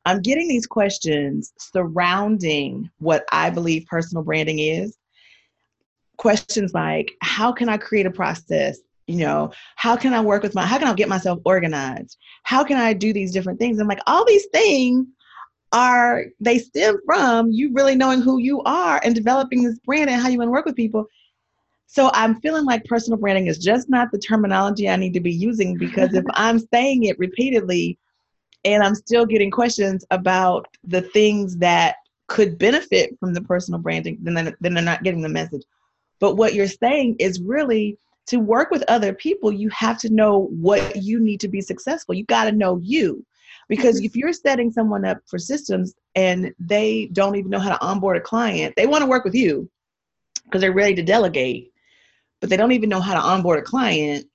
I'm 0.06 0.22
getting 0.22 0.48
these 0.48 0.68
questions 0.68 1.52
surrounding 1.58 2.90
what 3.00 3.26
I 3.32 3.50
believe 3.50 3.88
personal 3.88 4.24
branding 4.24 4.60
is. 4.60 4.98
Questions 6.18 6.74
like, 6.74 7.12
how 7.22 7.52
can 7.52 7.68
I 7.68 7.78
create 7.78 8.06
a 8.06 8.12
process? 8.12 8.80
You 9.08 9.18
know, 9.18 9.52
how 9.76 9.96
can 9.96 10.14
I 10.14 10.22
work 10.22 10.44
with 10.44 10.56
my, 10.56 10.66
how 10.66 10.80
can 10.80 10.88
I 10.88 10.94
get 10.94 11.10
myself 11.10 11.40
organized? 11.46 12.18
How 12.44 12.64
can 12.64 12.78
I 12.78 12.94
do 12.94 13.14
these 13.14 13.32
different 13.32 13.60
things? 13.60 13.80
I'm 13.80 13.88
like, 13.88 14.00
all 14.08 14.26
these 14.26 14.48
things 14.54 15.08
are, 15.72 16.26
they 16.40 16.60
stem 16.60 16.98
from 17.06 17.52
you 17.52 17.74
really 17.74 17.96
knowing 17.96 18.22
who 18.22 18.40
you 18.40 18.62
are 18.64 19.02
and 19.04 19.16
developing 19.16 19.64
this 19.64 19.80
brand 19.80 20.10
and 20.10 20.22
how 20.22 20.30
you 20.30 20.38
want 20.38 20.48
to 20.48 20.52
work 20.52 20.66
with 20.66 20.76
people. 20.76 21.08
So 21.88 22.10
I'm 22.14 22.40
feeling 22.42 22.66
like 22.66 22.84
personal 22.86 23.20
branding 23.20 23.48
is 23.48 23.58
just 23.58 23.90
not 23.90 24.12
the 24.12 24.18
terminology 24.18 24.90
I 24.90 24.96
need 24.96 25.14
to 25.14 25.20
be 25.20 25.32
using 25.32 25.78
because 25.78 26.14
if 26.14 26.26
I'm 26.34 26.60
saying 26.60 27.04
it 27.04 27.20
repeatedly, 27.20 27.98
and 28.66 28.84
I'm 28.84 28.96
still 28.96 29.26
getting 29.26 29.52
questions 29.52 30.04
about 30.10 30.68
the 30.84 31.02
things 31.02 31.56
that 31.58 31.98
could 32.28 32.58
benefit 32.58 33.18
from 33.20 33.34
the 33.34 33.42
personal 33.42 33.80
branding, 33.80 34.18
then 34.22 34.34
they're, 34.34 34.58
then 34.60 34.74
they're 34.74 34.84
not 34.84 35.04
getting 35.04 35.22
the 35.22 35.30
message. 35.30 35.62
But 36.20 36.36
what 36.36 36.56
you're 36.56 36.68
saying 36.68 37.18
is 37.20 37.40
really 37.40 37.98
to 38.28 38.38
work 38.38 38.72
with 38.72 38.84
other 38.88 39.14
people, 39.14 39.52
you 39.52 39.70
have 39.70 40.00
to 40.00 40.10
know 40.10 40.48
what 40.48 40.96
you 40.96 41.20
need 41.20 41.40
to 41.42 41.48
be 41.48 41.62
successful. 41.62 42.16
You 42.16 42.26
got 42.26 42.46
to 42.46 42.52
know 42.52 42.80
you. 42.82 43.24
Because 43.68 43.98
mm-hmm. 43.98 44.06
if 44.06 44.16
you're 44.16 44.34
setting 44.34 44.72
someone 44.72 45.06
up 45.06 45.20
for 45.26 45.40
systems 45.40 45.96
and 46.16 46.54
they 46.60 47.10
don't 47.14 47.36
even 47.36 47.50
know 47.50 47.60
how 47.60 47.70
to 47.70 47.82
onboard 47.82 48.18
a 48.18 48.22
client, 48.22 48.76
they 48.76 48.86
want 48.88 49.02
to 49.02 49.10
work 49.10 49.24
with 49.24 49.36
you 49.36 49.70
because 50.44 50.62
they're 50.62 50.72
ready 50.72 50.96
to 50.96 51.04
delegate, 51.04 51.72
but 52.40 52.50
they 52.50 52.58
don't 52.58 52.72
even 52.72 52.90
know 52.90 53.02
how 53.02 53.14
to 53.14 53.20
onboard 53.20 53.60
a 53.60 53.64
client. 53.64 54.26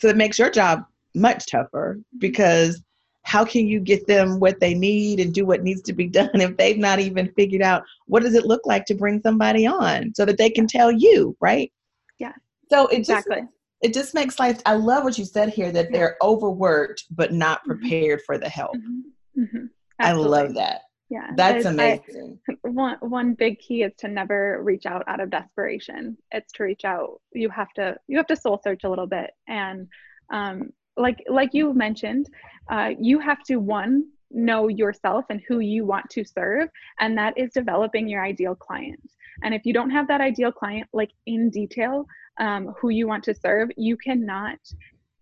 So 0.00 0.08
it 0.08 0.16
makes 0.16 0.38
your 0.38 0.50
job 0.50 0.84
much 1.14 1.50
tougher 1.50 1.98
because 2.18 2.82
how 3.22 3.44
can 3.44 3.66
you 3.66 3.80
get 3.80 4.06
them 4.06 4.40
what 4.40 4.58
they 4.58 4.72
need 4.72 5.20
and 5.20 5.34
do 5.34 5.44
what 5.44 5.62
needs 5.62 5.82
to 5.82 5.92
be 5.92 6.06
done 6.20 6.30
if 6.34 6.56
they've 6.56 6.78
not 6.78 6.98
even 6.98 7.32
figured 7.32 7.62
out 7.62 7.82
what 8.06 8.22
does 8.22 8.34
it 8.34 8.46
look 8.46 8.64
like 8.64 8.84
to 8.86 8.94
bring 8.94 9.20
somebody 9.20 9.66
on 9.66 10.12
so 10.14 10.24
that 10.24 10.38
they 10.38 10.50
can 10.50 10.66
tell 10.66 10.90
you 10.90 11.36
right? 11.40 11.72
Yeah. 12.18 12.32
So 12.70 12.86
it 12.88 12.98
exactly. 12.98 13.40
just, 13.42 13.52
it 13.80 13.94
just 13.94 14.14
makes 14.14 14.38
life 14.38 14.60
i 14.66 14.74
love 14.74 15.04
what 15.04 15.18
you 15.18 15.24
said 15.24 15.48
here 15.48 15.70
that 15.70 15.92
they're 15.92 16.16
overworked 16.22 17.04
but 17.10 17.32
not 17.32 17.60
mm-hmm. 17.60 17.72
prepared 17.72 18.20
for 18.26 18.38
the 18.38 18.48
help. 18.48 18.76
Mm-hmm. 18.76 19.42
Mm-hmm. 19.42 19.64
i 20.00 20.12
love 20.12 20.54
that. 20.54 20.82
Yeah 21.10 21.30
that's 21.36 21.64
amazing 21.64 22.38
I, 22.48 22.54
one 22.62 22.96
one 23.00 23.34
big 23.34 23.58
key 23.58 23.82
is 23.82 23.92
to 23.98 24.08
never 24.08 24.62
reach 24.62 24.86
out 24.86 25.04
out 25.06 25.20
of 25.20 25.30
desperation. 25.30 26.16
It's 26.30 26.52
to 26.54 26.64
reach 26.64 26.84
out. 26.84 27.20
You 27.32 27.48
have 27.50 27.72
to 27.74 27.96
you 28.06 28.16
have 28.16 28.26
to 28.28 28.36
soul 28.36 28.60
search 28.62 28.84
a 28.84 28.90
little 28.90 29.06
bit. 29.06 29.30
And 29.46 29.88
um, 30.30 30.70
like 30.96 31.24
like 31.28 31.50
you 31.52 31.72
mentioned 31.72 32.28
uh, 32.70 32.90
you 33.00 33.18
have 33.20 33.42
to 33.44 33.56
one 33.56 34.08
know 34.30 34.68
yourself 34.68 35.24
and 35.30 35.40
who 35.48 35.60
you 35.60 35.86
want 35.86 36.10
to 36.10 36.22
serve 36.22 36.68
and 37.00 37.16
that 37.16 37.38
is 37.38 37.50
developing 37.52 38.08
your 38.08 38.22
ideal 38.22 38.54
client. 38.54 39.00
And 39.42 39.54
if 39.54 39.64
you 39.64 39.72
don't 39.72 39.90
have 39.90 40.08
that 40.08 40.20
ideal 40.20 40.52
client 40.52 40.88
like 40.92 41.10
in 41.26 41.48
detail 41.48 42.06
um, 42.38 42.74
who 42.78 42.90
you 42.90 43.06
want 43.06 43.24
to 43.24 43.34
serve 43.34 43.70
you 43.76 43.96
cannot 43.96 44.58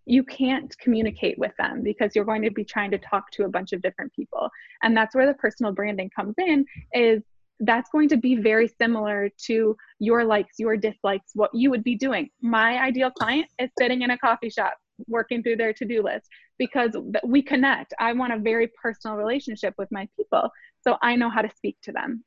you 0.09 0.23
can't 0.23 0.77
communicate 0.79 1.37
with 1.37 1.51
them 1.59 1.83
because 1.83 2.15
you're 2.15 2.25
going 2.25 2.43
to 2.43 2.51
be 2.51 2.65
trying 2.65 2.93
to 2.93 2.99
talk 2.99 3.29
to 3.33 3.45
a 3.45 3.49
bunch 3.49 3.73
of 3.73 3.83
different 3.83 4.13
people. 4.13 4.49
And 4.85 4.97
that's 4.97 5.17
where 5.17 5.27
the 5.27 5.35
personal 5.35 5.73
branding 5.73 6.11
comes 6.15 6.37
in 6.39 6.65
is 6.93 7.25
that's 7.59 7.91
going 7.91 8.09
to 8.11 8.17
be 8.17 8.37
very 8.37 8.69
similar 8.69 9.29
to 9.47 9.77
your 9.99 10.23
likes 10.23 10.61
your 10.61 10.77
dislikes 10.77 11.33
what 11.35 11.51
you 11.53 11.71
would 11.71 11.83
be 11.83 11.97
doing. 11.97 12.31
My 12.41 12.81
ideal 12.81 13.11
client 13.11 13.49
is 13.59 13.69
sitting 13.77 14.03
in 14.03 14.11
a 14.11 14.19
coffee 14.19 14.51
shop 14.51 14.75
working 15.09 15.43
through 15.43 15.57
their 15.57 15.73
to-do 15.73 16.05
list 16.05 16.29
because 16.57 16.97
we 17.25 17.43
connect. 17.43 17.93
I 17.99 18.13
want 18.13 18.33
a 18.33 18.39
very 18.39 18.71
personal 18.81 19.17
relationship 19.17 19.75
with 19.77 19.91
my 19.91 20.09
people 20.17 20.51
so 20.87 20.97
i 21.03 21.17
know 21.17 21.29
how 21.29 21.43
to 21.43 21.51
speak 21.57 21.77
to 21.83 21.93
them 21.93 22.25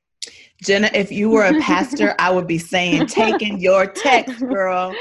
Jenna, 0.61 0.89
if 0.93 1.11
you 1.11 1.29
were 1.29 1.45
a 1.45 1.59
pastor, 1.61 2.15
I 2.19 2.31
would 2.31 2.47
be 2.47 2.57
saying, 2.57 3.07
taking 3.07 3.59
your 3.59 3.87
text, 3.87 4.39
girl. 4.39 4.93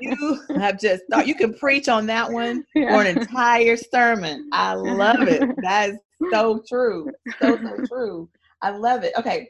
You 0.00 0.40
have 0.56 0.80
just 0.80 1.04
thought 1.10 1.26
you 1.26 1.34
can 1.34 1.54
preach 1.54 1.88
on 1.88 2.06
that 2.06 2.30
one 2.30 2.64
yeah. 2.74 2.90
for 2.90 3.02
an 3.02 3.18
entire 3.18 3.76
sermon. 3.76 4.48
I 4.52 4.74
love 4.74 5.28
it. 5.28 5.42
That 5.62 5.90
is 5.90 5.98
so 6.32 6.62
true. 6.68 7.10
So, 7.40 7.56
so 7.56 7.84
true. 7.86 8.28
I 8.62 8.70
love 8.70 9.04
it. 9.04 9.12
Okay. 9.18 9.48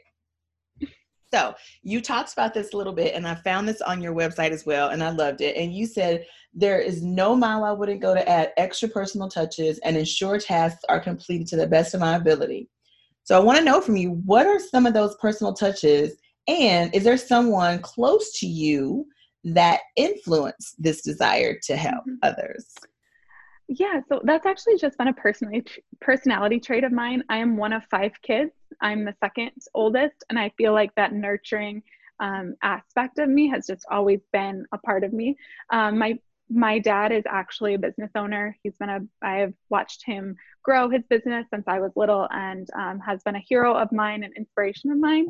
So 1.33 1.53
you 1.83 2.01
talked 2.01 2.33
about 2.33 2.53
this 2.53 2.73
a 2.73 2.77
little 2.77 2.93
bit, 2.93 3.13
and 3.13 3.27
I 3.27 3.35
found 3.35 3.67
this 3.67 3.81
on 3.81 4.01
your 4.01 4.13
website 4.13 4.51
as 4.51 4.65
well, 4.65 4.89
and 4.89 5.03
I 5.03 5.09
loved 5.09 5.41
it. 5.41 5.57
And 5.57 5.73
you 5.73 5.85
said 5.85 6.25
there 6.53 6.79
is 6.79 7.03
no 7.03 7.35
mile 7.35 7.63
I 7.63 7.71
wouldn't 7.71 8.01
go 8.01 8.13
to 8.13 8.27
add 8.27 8.51
extra 8.57 8.89
personal 8.89 9.29
touches 9.29 9.79
and 9.79 9.97
ensure 9.97 10.39
tasks 10.39 10.83
are 10.89 10.99
completed 10.99 11.47
to 11.47 11.55
the 11.55 11.67
best 11.67 11.93
of 11.93 11.99
my 11.99 12.15
ability. 12.15 12.69
So 13.27 13.35
I 13.35 13.43
want 13.43 13.57
to 13.57 13.65
know 13.65 13.81
from 13.81 13.97
you 13.97 14.11
what 14.23 14.47
are 14.47 14.57
some 14.57 14.85
of 14.85 14.93
those 14.93 15.17
personal 15.17 15.51
touches, 15.51 16.15
and 16.47 16.95
is 16.95 17.03
there 17.03 17.17
someone 17.17 17.79
close 17.79 18.31
to 18.39 18.47
you 18.47 19.05
that 19.43 19.81
influenced 19.97 20.81
this 20.81 21.01
desire 21.01 21.57
to 21.63 21.75
help 21.75 22.05
mm-hmm. 22.07 22.15
others? 22.23 22.73
Yeah, 23.67 23.99
so 24.07 24.21
that's 24.23 24.45
actually 24.45 24.77
just 24.77 24.97
been 24.97 25.09
a 25.09 25.13
personality 25.13 25.83
personality 25.99 26.57
trait 26.57 26.85
of 26.85 26.93
mine. 26.93 27.21
I 27.29 27.39
am 27.39 27.57
one 27.57 27.73
of 27.73 27.83
five 27.91 28.13
kids. 28.21 28.53
I'm 28.79 29.03
the 29.03 29.13
second 29.19 29.51
oldest, 29.73 30.23
and 30.29 30.39
I 30.39 30.49
feel 30.57 30.71
like 30.71 30.95
that 30.95 31.11
nurturing 31.11 31.83
um, 32.21 32.55
aspect 32.63 33.19
of 33.19 33.27
me 33.27 33.49
has 33.49 33.67
just 33.67 33.85
always 33.91 34.21
been 34.31 34.65
a 34.71 34.77
part 34.77 35.03
of 35.03 35.11
me. 35.11 35.35
Um, 35.69 35.97
my 35.97 36.17
my 36.49 36.79
dad 36.79 37.11
is 37.11 37.23
actually 37.27 37.73
a 37.73 37.79
business 37.79 38.11
owner. 38.15 38.55
He's 38.63 38.77
been 38.77 38.89
a, 38.89 38.99
I 39.21 39.37
have 39.37 39.53
watched 39.69 40.05
him 40.05 40.35
grow 40.63 40.89
his 40.89 41.03
business 41.09 41.45
since 41.49 41.63
I 41.65 41.79
was 41.79 41.91
little 41.95 42.27
and 42.31 42.67
um, 42.77 42.99
has 42.99 43.23
been 43.23 43.35
a 43.35 43.43
hero 43.47 43.73
of 43.73 43.89
mine 43.91 44.23
and 44.23 44.35
inspiration 44.35 44.91
of 44.91 44.97
mine. 44.97 45.27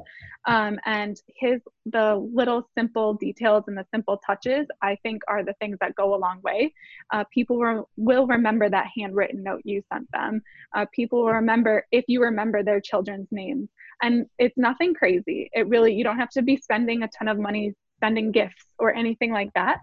Um, 0.47 0.79
and 0.85 1.15
his, 1.27 1.61
the 1.85 2.15
little 2.33 2.67
simple 2.75 3.13
details 3.13 3.65
and 3.67 3.77
the 3.77 3.85
simple 3.93 4.19
touches, 4.25 4.65
I 4.81 4.97
think 5.03 5.21
are 5.27 5.43
the 5.43 5.53
things 5.59 5.77
that 5.79 5.95
go 5.95 6.15
a 6.15 6.17
long 6.17 6.41
way. 6.43 6.73
Uh, 7.13 7.23
people 7.31 7.59
re- 7.59 7.83
will 7.97 8.25
remember 8.25 8.67
that 8.67 8.87
handwritten 8.97 9.43
note 9.43 9.61
you 9.63 9.83
sent 9.93 10.11
them. 10.11 10.41
Uh, 10.75 10.85
people 10.91 11.19
will 11.19 11.33
remember 11.33 11.85
if 11.91 12.05
you 12.07 12.21
remember 12.23 12.63
their 12.63 12.81
children's 12.81 13.27
names. 13.31 13.69
And 14.01 14.25
it's 14.39 14.57
nothing 14.57 14.95
crazy. 14.95 15.49
It 15.53 15.67
really, 15.67 15.93
you 15.93 16.03
don't 16.03 16.17
have 16.17 16.31
to 16.31 16.41
be 16.41 16.57
spending 16.57 17.03
a 17.03 17.09
ton 17.09 17.27
of 17.27 17.37
money 17.37 17.73
spending 17.97 18.31
gifts 18.31 18.65
or 18.79 18.93
anything 18.93 19.31
like 19.31 19.53
that. 19.53 19.79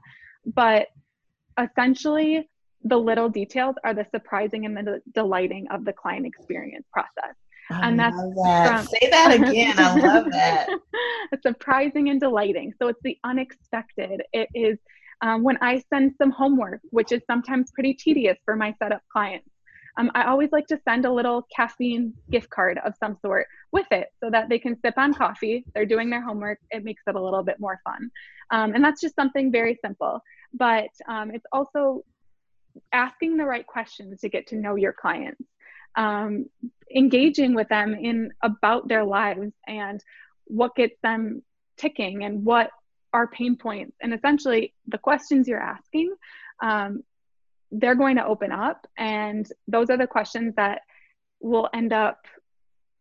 But 0.46 0.88
essentially 1.60 2.48
the 2.84 2.96
little 2.96 3.28
details 3.28 3.76
are 3.82 3.94
the 3.94 4.06
surprising 4.14 4.66
and 4.66 4.76
the 4.76 5.00
delighting 5.12 5.66
of 5.70 5.84
the 5.84 5.92
client 5.92 6.26
experience 6.26 6.86
process. 6.92 7.34
I 7.70 7.88
and 7.88 7.98
that's 7.98 8.16
that. 8.16 8.66
From, 8.66 8.86
say 8.86 9.08
that 9.10 9.32
again. 9.34 9.74
I 9.78 9.96
love 9.96 10.30
that. 10.30 10.68
surprising 11.42 12.10
and 12.10 12.20
delighting. 12.20 12.74
So 12.78 12.88
it's 12.88 13.00
the 13.02 13.16
unexpected. 13.24 14.22
It 14.32 14.48
is 14.54 14.78
um, 15.22 15.42
when 15.42 15.58
I 15.62 15.82
send 15.90 16.14
some 16.18 16.30
homework, 16.30 16.80
which 16.90 17.12
is 17.12 17.22
sometimes 17.26 17.70
pretty 17.72 17.94
tedious 17.94 18.36
for 18.44 18.56
my 18.56 18.74
setup 18.82 19.02
clients. 19.10 19.48
Um, 19.96 20.10
I 20.14 20.24
always 20.24 20.50
like 20.50 20.66
to 20.68 20.80
send 20.84 21.04
a 21.04 21.12
little 21.12 21.46
caffeine 21.54 22.14
gift 22.30 22.50
card 22.50 22.78
of 22.84 22.94
some 22.98 23.16
sort 23.22 23.46
with 23.70 23.86
it 23.90 24.08
so 24.22 24.30
that 24.30 24.48
they 24.48 24.58
can 24.58 24.78
sip 24.80 24.94
on 24.96 25.14
coffee. 25.14 25.64
They're 25.74 25.86
doing 25.86 26.10
their 26.10 26.22
homework. 26.22 26.58
It 26.70 26.84
makes 26.84 27.02
it 27.06 27.14
a 27.14 27.20
little 27.20 27.42
bit 27.42 27.60
more 27.60 27.80
fun. 27.84 28.10
Um, 28.50 28.74
and 28.74 28.82
that's 28.82 29.00
just 29.00 29.14
something 29.14 29.52
very 29.52 29.78
simple. 29.84 30.20
But 30.52 30.90
um, 31.08 31.30
it's 31.32 31.46
also 31.52 32.04
asking 32.92 33.36
the 33.36 33.44
right 33.44 33.66
questions 33.66 34.20
to 34.20 34.28
get 34.28 34.48
to 34.48 34.56
know 34.56 34.74
your 34.74 34.92
clients, 34.92 35.42
um, 35.94 36.46
engaging 36.94 37.54
with 37.54 37.68
them 37.68 37.94
in 37.94 38.32
about 38.42 38.88
their 38.88 39.04
lives 39.04 39.52
and 39.66 40.02
what 40.44 40.74
gets 40.74 40.96
them 41.02 41.42
ticking 41.76 42.24
and 42.24 42.44
what 42.44 42.70
are 43.12 43.28
pain 43.28 43.56
points. 43.56 43.96
And 44.00 44.12
essentially, 44.12 44.74
the 44.88 44.98
questions 44.98 45.46
you're 45.46 45.60
asking 45.60 46.14
um, 46.60 47.04
they're 47.74 47.94
going 47.94 48.16
to 48.16 48.24
open 48.24 48.52
up 48.52 48.86
and 48.96 49.48
those 49.66 49.90
are 49.90 49.96
the 49.96 50.06
questions 50.06 50.54
that 50.56 50.82
will 51.40 51.68
end 51.74 51.92
up 51.92 52.18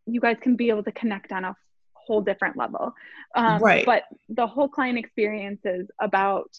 you 0.06 0.20
guys 0.20 0.38
can 0.42 0.56
be 0.56 0.70
able 0.70 0.84
to 0.84 0.92
connect 0.92 1.32
on 1.32 1.46
a 1.46 1.56
whole 1.94 2.22
different 2.22 2.58
level. 2.58 2.94
Um, 3.36 3.62
right. 3.62 3.86
but 3.86 4.04
the 4.30 4.46
whole 4.46 4.68
client 4.68 4.98
experience 4.98 5.62
is 5.64 5.88
about 6.02 6.50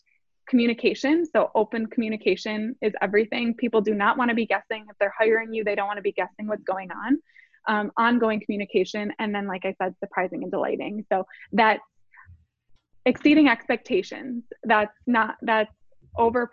communication. 0.49 1.26
So 1.30 1.50
open 1.54 1.87
communication 1.87 2.75
is 2.80 2.92
everything. 3.02 3.54
People 3.54 3.80
do 3.80 3.94
not 3.94 4.16
want 4.16 4.30
to 4.30 4.35
be 4.35 4.47
guessing. 4.47 4.87
If 4.88 4.97
they're 4.99 5.12
hiring 5.18 5.52
you 5.52 5.64
they 5.64 5.75
don't 5.75 5.87
want 5.87 5.99
to 5.99 6.02
be 6.02 6.12
guessing 6.12 6.47
what's 6.47 6.64
going 6.64 6.90
on. 6.90 7.18
Um, 7.66 7.92
ongoing 7.97 8.42
communication 8.44 9.11
and 9.18 9.35
then 9.35 9.47
like 9.47 9.64
i 9.64 9.75
said 9.80 9.94
surprising 9.99 10.42
and 10.42 10.52
delighting. 10.52 11.04
So 11.11 11.26
that's 11.52 11.80
exceeding 13.06 13.49
expectations. 13.49 14.44
That's 14.64 14.94
not 15.06 15.37
that's 15.42 15.73
over 16.16 16.50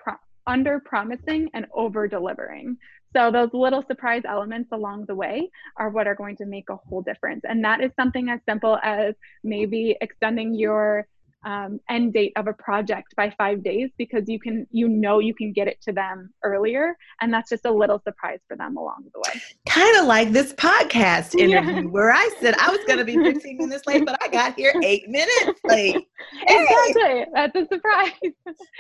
under 0.48 0.80
promising 0.80 1.50
and 1.54 1.66
over 1.74 2.08
delivering. 2.08 2.78
So 3.16 3.30
those 3.30 3.50
little 3.54 3.84
surprise 3.88 4.24
elements 4.28 4.70
along 4.72 5.06
the 5.06 5.16
way 5.16 5.50
are 5.78 5.90
what 5.90 6.08
are 6.08 6.16
going 6.16 6.38
to 6.38 6.46
make 6.46 6.70
a 6.70 6.78
whole 6.78 7.02
difference. 7.02 7.42
And 7.44 7.64
that 7.66 7.82
is 7.82 7.92
something 8.00 8.30
as 8.30 8.40
simple 8.48 8.80
as 8.84 9.16
maybe 9.44 9.98
extending 10.00 10.54
your 10.54 11.08
um, 11.46 11.80
end 11.90 12.14
date 12.14 12.34
of 12.36 12.48
a 12.48 12.54
project 12.54 13.16
by 13.16 13.34
five 13.38 13.64
days 13.64 13.90
because 13.98 14.28
you 14.28 14.40
can 14.40 14.68
you 14.72 14.88
know 14.88 15.20
you 15.20 15.34
can 15.34 15.52
get 15.54 15.68
it 15.68 15.82
to 15.82 15.92
them 15.92 16.32
earlier. 16.44 16.96
And 17.20 17.34
that's 17.34 17.50
just 17.50 17.66
a 17.66 17.72
little 17.72 18.02
surprise 18.04 18.40
for 18.48 18.56
them 18.58 18.78
along 18.78 19.06
the 19.14 19.20
way. 19.20 19.42
Kind 19.68 19.98
of 19.98 20.06
like 20.06 20.32
this 20.32 20.54
podcast 20.54 21.36
interview 21.36 21.82
yeah. 21.82 21.82
where 21.82 22.12
i 22.12 22.30
said 22.40 22.56
i 22.60 22.70
was 22.70 22.80
going 22.86 23.00
to 23.00 23.06
be 23.06 23.16
15 23.32 23.58
minutes 23.58 23.86
late 23.88 24.06
but 24.06 24.22
i 24.22 24.28
got 24.28 24.56
here 24.56 24.74
eight 24.84 25.08
minutes 25.08 25.60
late. 25.66 26.08
Hey. 26.48 26.68
exactly. 26.68 27.26
that's 27.34 27.56
a 27.56 27.68
surprise. 27.68 28.12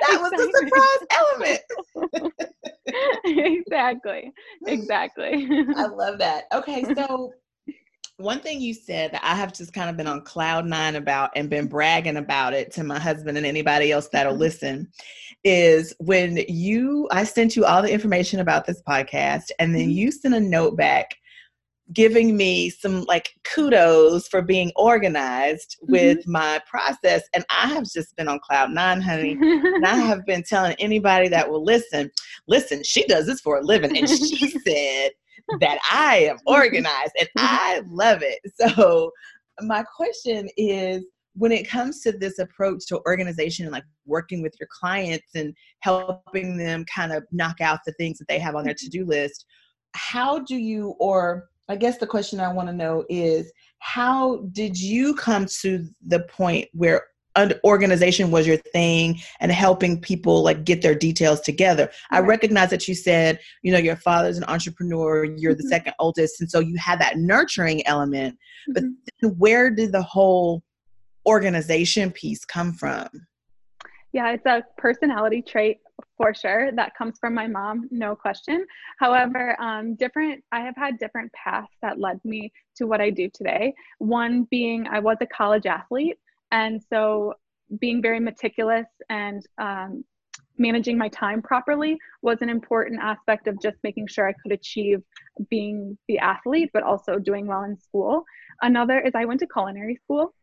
That 0.02 0.20
was 0.22 0.32
a 0.34 0.52
surprise 0.58 1.08
element. 1.12 2.34
Exactly. 3.26 4.32
Exactly. 4.68 5.48
I 5.76 5.86
love 5.88 6.18
that. 6.20 6.46
Okay 6.54 6.84
so 6.96 7.32
one 8.18 8.40
thing 8.40 8.62
you 8.62 8.74
said 8.74 9.12
that 9.12 9.24
I 9.24 9.36
have 9.36 9.54
just 9.54 9.74
kind 9.74 9.90
of 9.90 9.98
been 9.98 10.08
on 10.08 10.22
cloud 10.22 10.66
nine 10.66 10.96
about 10.96 11.32
and 11.36 11.50
been 11.50 11.68
bragging 11.68 12.18
about 12.18 12.54
it 12.54 12.72
to 12.74 12.84
my 12.84 13.00
husband 13.00 13.38
and 13.38 13.46
anybody 13.46 13.92
else 13.92 14.10
that'll 14.10 14.34
mm-hmm. 14.34 14.42
listen 14.42 14.92
is 15.44 15.94
when 16.00 16.38
you, 16.48 17.08
I 17.12 17.24
sent 17.24 17.56
you 17.56 17.66
all 17.66 17.82
the 17.82 17.92
information 17.92 18.40
about 18.40 18.66
this 18.66 18.82
podcast 18.88 19.50
and 19.60 19.74
then 19.74 19.84
mm-hmm. 19.84 19.92
you 19.92 20.12
sent 20.12 20.36
a 20.36 20.40
note 20.40 20.78
back 20.78 21.16
giving 21.94 22.38
me 22.38 22.70
some 22.70 23.04
like 23.04 23.34
kudos 23.44 24.28
for 24.28 24.42
being 24.42 24.72
organized 24.76 25.78
with 25.82 26.20
mm-hmm. 26.20 26.32
my 26.32 26.62
process. 26.70 27.24
And 27.34 27.44
I 27.50 27.68
have 27.68 27.84
just 27.84 28.16
been 28.16 28.28
on 28.28 28.40
cloud 28.40 28.72
nine, 28.72 29.02
honey. 29.02 29.38
and 29.40 29.86
I 29.86 29.96
have 30.08 30.26
been 30.26 30.44
telling 30.44 30.76
anybody 30.80 31.28
that 31.30 31.50
will 31.50 31.64
listen, 31.64 32.12
listen, 32.48 32.84
she 32.84 33.06
does 33.08 33.26
this 33.26 33.42
for 33.42 33.58
a 33.58 33.62
living. 33.62 33.98
And 33.98 34.08
she 34.08 34.50
said, 34.66 35.12
that 35.60 35.80
I 35.92 36.18
am 36.30 36.38
mm-hmm. 36.48 36.54
organized 36.54 37.14
and 37.20 37.28
mm-hmm. 37.38 37.46
I 37.46 37.82
love 37.88 38.22
it. 38.24 38.40
So, 38.72 39.12
my 39.62 39.84
question 39.96 40.48
is 40.58 41.06
when 41.34 41.52
it 41.52 41.68
comes 41.68 42.02
to 42.02 42.12
this 42.12 42.40
approach 42.40 42.86
to 42.88 43.00
organization 43.06 43.66
and 43.66 43.74
like 43.74 43.84
working 44.06 44.42
with 44.42 44.54
your 44.60 44.70
clients 44.72 45.36
and 45.36 45.54
helping 45.80 46.58
them 46.58 46.86
kind 46.94 47.12
of 47.12 47.24
knock 47.32 47.62
out 47.62 47.80
the 47.86 47.94
things 47.94 48.18
that 48.18 48.28
they 48.28 48.40
have 48.40 48.56
on 48.56 48.64
their 48.64 48.74
mm-hmm. 48.74 48.90
to-do 48.92 49.06
list 49.06 49.46
how 49.94 50.40
do 50.40 50.56
you 50.56 50.96
or 51.00 51.50
i 51.70 51.76
guess 51.76 51.98
the 51.98 52.08
question 52.08 52.40
i 52.40 52.52
want 52.52 52.68
to 52.68 52.74
know 52.74 53.04
is 53.10 53.52
how 53.80 54.38
did 54.52 54.80
you 54.80 55.14
come 55.16 55.46
to 55.46 55.86
the 56.08 56.22
point 56.22 56.68
where 56.74 57.04
organization 57.64 58.32
was 58.32 58.46
your 58.46 58.58
thing 58.58 59.20
and 59.40 59.52
helping 59.52 60.00
people 60.00 60.44
like 60.44 60.64
get 60.64 60.82
their 60.82 60.96
details 60.96 61.42
together. 61.42 61.90
I 62.12 62.20
recognize 62.20 62.70
that 62.72 62.88
you 62.88 62.96
said, 62.96 63.40
you 63.62 63.72
know, 63.72 63.78
your 63.78 63.96
father's 63.96 64.38
an 64.38 64.44
entrepreneur, 64.46 65.24
you're 65.24 65.54
the 65.54 65.64
mm-hmm. 65.64 65.70
second 65.70 65.94
oldest, 66.00 66.42
and 66.42 66.50
so 66.50 66.60
you 66.60 66.78
had 66.78 67.00
that 67.00 67.18
nurturing 67.18 67.86
element. 67.88 68.38
But 68.70 68.84
mm-hmm. 68.84 69.28
where 69.30 69.70
did 69.70 69.92
the 69.92 70.04
whole 70.04 70.64
organization 71.26 72.12
piece 72.12 72.46
come 72.46 72.74
from? 72.74 73.08
Yeah, 74.14 74.32
it's 74.32 74.46
a 74.46 74.64
personality 74.78 75.42
trait 75.42 75.78
for 76.18 76.34
sure 76.34 76.72
that 76.74 76.96
comes 76.96 77.18
from 77.20 77.34
my 77.34 77.48
mom, 77.48 77.88
no 77.92 78.16
question. 78.16 78.66
However, 79.00 79.60
um, 79.62 79.96
different, 79.96 80.44
I 80.52 80.60
have 80.62 80.76
had 80.76 81.00
different 81.00 81.32
paths 81.34 81.72
that 81.82 82.00
led 82.00 82.20
me 82.26 82.52
to 82.76 82.86
what 82.86 83.02
I 83.02 83.10
do 83.10 83.30
today. 83.34 83.74
One 84.00 84.48
being 84.52 84.88
I 84.88 85.00
was 85.00 85.18
a 85.22 85.26
college 85.26 85.66
athlete. 85.66 86.18
And 86.52 86.82
so 86.92 87.36
being 87.80 88.02
very 88.02 88.20
meticulous 88.20 88.88
and 89.10 89.46
um, 89.58 90.04
managing 90.58 90.98
my 90.98 91.08
time 91.10 91.42
properly 91.42 91.98
was 92.22 92.38
an 92.42 92.50
important 92.50 93.02
aspect 93.02 93.48
of 93.48 93.60
just 93.62 93.78
making 93.84 94.08
sure 94.08 94.28
I 94.28 94.34
could 94.34 94.52
achieve 94.52 95.02
being 95.50 95.98
the 96.08 96.20
athlete, 96.20 96.70
but 96.74 96.84
also 96.84 97.18
doing 97.18 97.48
well 97.48 97.64
in 97.64 97.78
school. 97.78 98.24
Another 98.62 99.00
is 99.00 99.14
I 99.16 99.26
went 99.26 99.40
to 99.42 99.48
culinary 99.48 99.98
school. 100.04 100.34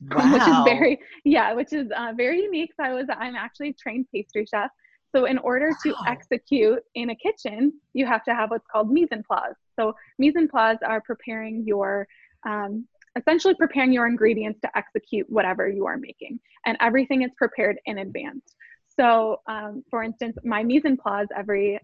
Wow. 0.00 0.32
which 0.32 0.42
is 0.42 0.56
very 0.64 1.00
yeah 1.24 1.52
which 1.54 1.72
is 1.72 1.90
uh, 1.90 2.12
very 2.16 2.40
unique 2.40 2.70
so 2.78 2.86
i 2.86 2.94
was 2.94 3.06
i'm 3.18 3.34
actually 3.34 3.70
a 3.70 3.72
trained 3.72 4.06
pastry 4.14 4.46
chef 4.48 4.70
so 5.10 5.24
in 5.24 5.38
order 5.38 5.72
to 5.82 5.92
execute 6.06 6.78
in 6.94 7.10
a 7.10 7.16
kitchen 7.16 7.72
you 7.94 8.06
have 8.06 8.22
to 8.22 8.32
have 8.32 8.52
what's 8.52 8.64
called 8.70 8.92
mise 8.92 9.08
en 9.10 9.24
place 9.24 9.56
so 9.76 9.92
mise 10.20 10.36
en 10.36 10.46
place 10.46 10.78
are 10.86 11.00
preparing 11.00 11.64
your 11.66 12.06
um, 12.46 12.86
essentially 13.18 13.54
preparing 13.54 13.92
your 13.92 14.06
ingredients 14.06 14.60
to 14.60 14.78
execute 14.78 15.26
whatever 15.28 15.68
you 15.68 15.86
are 15.86 15.96
making. 15.96 16.38
And 16.66 16.76
everything 16.80 17.22
is 17.22 17.30
prepared 17.36 17.78
in 17.86 17.98
advance. 17.98 18.54
So, 18.98 19.40
um, 19.46 19.84
for 19.90 20.02
instance, 20.02 20.36
my 20.44 20.62
mise 20.62 20.84
en 20.84 20.96
place 20.96 21.28
every 21.36 21.78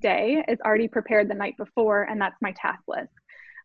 day 0.00 0.44
is 0.48 0.58
already 0.64 0.88
prepared 0.88 1.28
the 1.30 1.34
night 1.34 1.56
before, 1.56 2.02
and 2.02 2.20
that's 2.20 2.36
my 2.42 2.52
task 2.52 2.82
list. 2.88 3.12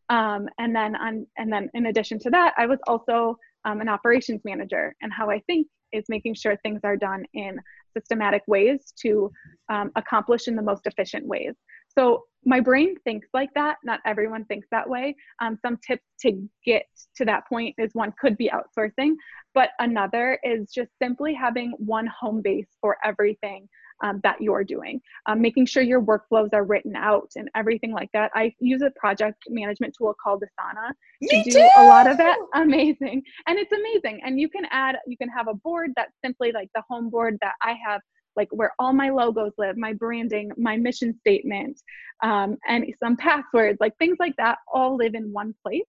Um, 0.10 0.48
and 0.58 0.76
then, 0.76 0.96
on, 0.96 1.28
and 1.38 1.52
then, 1.52 1.70
in 1.74 1.88
addition 1.88 2.20
to 2.20 2.30
that, 2.30 2.54
I 2.58 2.66
was 2.66 2.80
also 2.88 3.38
um, 3.66 3.82
an 3.82 3.90
operations 3.90 4.42
manager, 4.46 4.96
and 5.02 5.12
how 5.12 5.30
I 5.30 5.40
think 5.48 5.68
is 5.92 6.06
making 6.10 6.34
sure 6.34 6.58
things 6.58 6.82
are 6.84 6.98
done 6.98 7.24
in 7.34 7.60
systematic 7.96 8.42
ways 8.48 8.94
to 9.02 9.32
um, 9.70 9.92
accomplish 9.96 10.48
in 10.48 10.56
the 10.56 10.62
most 10.62 10.88
efficient 10.88 11.26
ways. 11.28 11.54
So 11.98 12.24
my 12.46 12.60
brain 12.60 12.96
thinks 13.04 13.28
like 13.34 13.54
that. 13.54 13.78
Not 13.84 14.02
everyone 14.06 14.46
thinks 14.46 14.68
that 14.72 14.90
way. 14.90 15.16
Um, 15.42 15.58
some 15.62 15.78
tips 15.78 16.04
to 16.22 16.48
get 16.66 16.86
to 17.16 17.26
that 17.26 17.48
point 17.48 17.76
is 17.78 17.92
one 17.94 18.14
could 18.20 18.38
be 18.38 18.50
outsourcing, 18.50 19.14
but 19.54 19.70
another 19.80 20.40
is 20.44 20.70
just 20.72 20.90
simply 21.02 21.34
having 21.34 21.72
one 21.78 22.08
home 22.08 22.42
base 22.42 22.68
for 22.82 22.98
everything 23.04 23.68
um, 24.04 24.20
that 24.24 24.42
you're 24.42 24.64
doing, 24.64 25.00
um, 25.28 25.42
making 25.42 25.66
sure 25.66 25.82
your 25.82 26.02
workflows 26.02 26.50
are 26.54 26.64
written 26.64 26.96
out 26.96 27.32
and 27.36 27.50
everything 27.56 27.92
like 27.92 28.10
that. 28.14 28.32
I 28.34 28.54
use 28.60 28.82
a 28.82 28.92
project 28.92 29.44
management 29.50 29.96
tool 29.98 30.14
called 30.22 30.44
Asana 30.44 30.92
to 31.30 31.44
do 31.44 31.52
too. 31.52 31.70
a 31.78 31.88
lot 31.88 32.08
of 32.08 32.18
that. 32.18 32.38
Amazing. 32.56 33.24
And 33.48 33.58
it's 33.58 33.72
amazing. 33.72 34.22
And 34.26 34.40
you 34.40 34.50
can 34.50 34.66
add, 34.72 34.98
you 35.08 35.18
can 35.18 35.30
have 35.30 35.48
a 35.48 35.54
board 35.54 35.92
that's 35.96 36.12
simply 36.24 36.52
like 36.52 36.70
the 36.76 36.84
home 36.90 37.10
board 37.10 37.38
that 37.42 37.54
I 37.62 37.76
have 37.86 38.02
like 38.36 38.50
where 38.52 38.74
all 38.80 38.94
my 38.94 39.10
logos 39.10 39.54
live, 39.58 39.78
my 39.78 39.94
branding, 39.94 40.52
my 40.58 40.78
mission 40.78 41.18
statement, 41.20 41.82
um, 42.24 42.58
and 42.68 42.86
some 43.02 43.18
passwords, 43.18 43.78
like 43.80 43.98
things 43.98 44.18
like 44.20 44.36
that, 44.38 44.58
all 44.74 44.96
live 44.96 45.16
in 45.16 45.32
one 45.32 45.54
place 45.66 45.84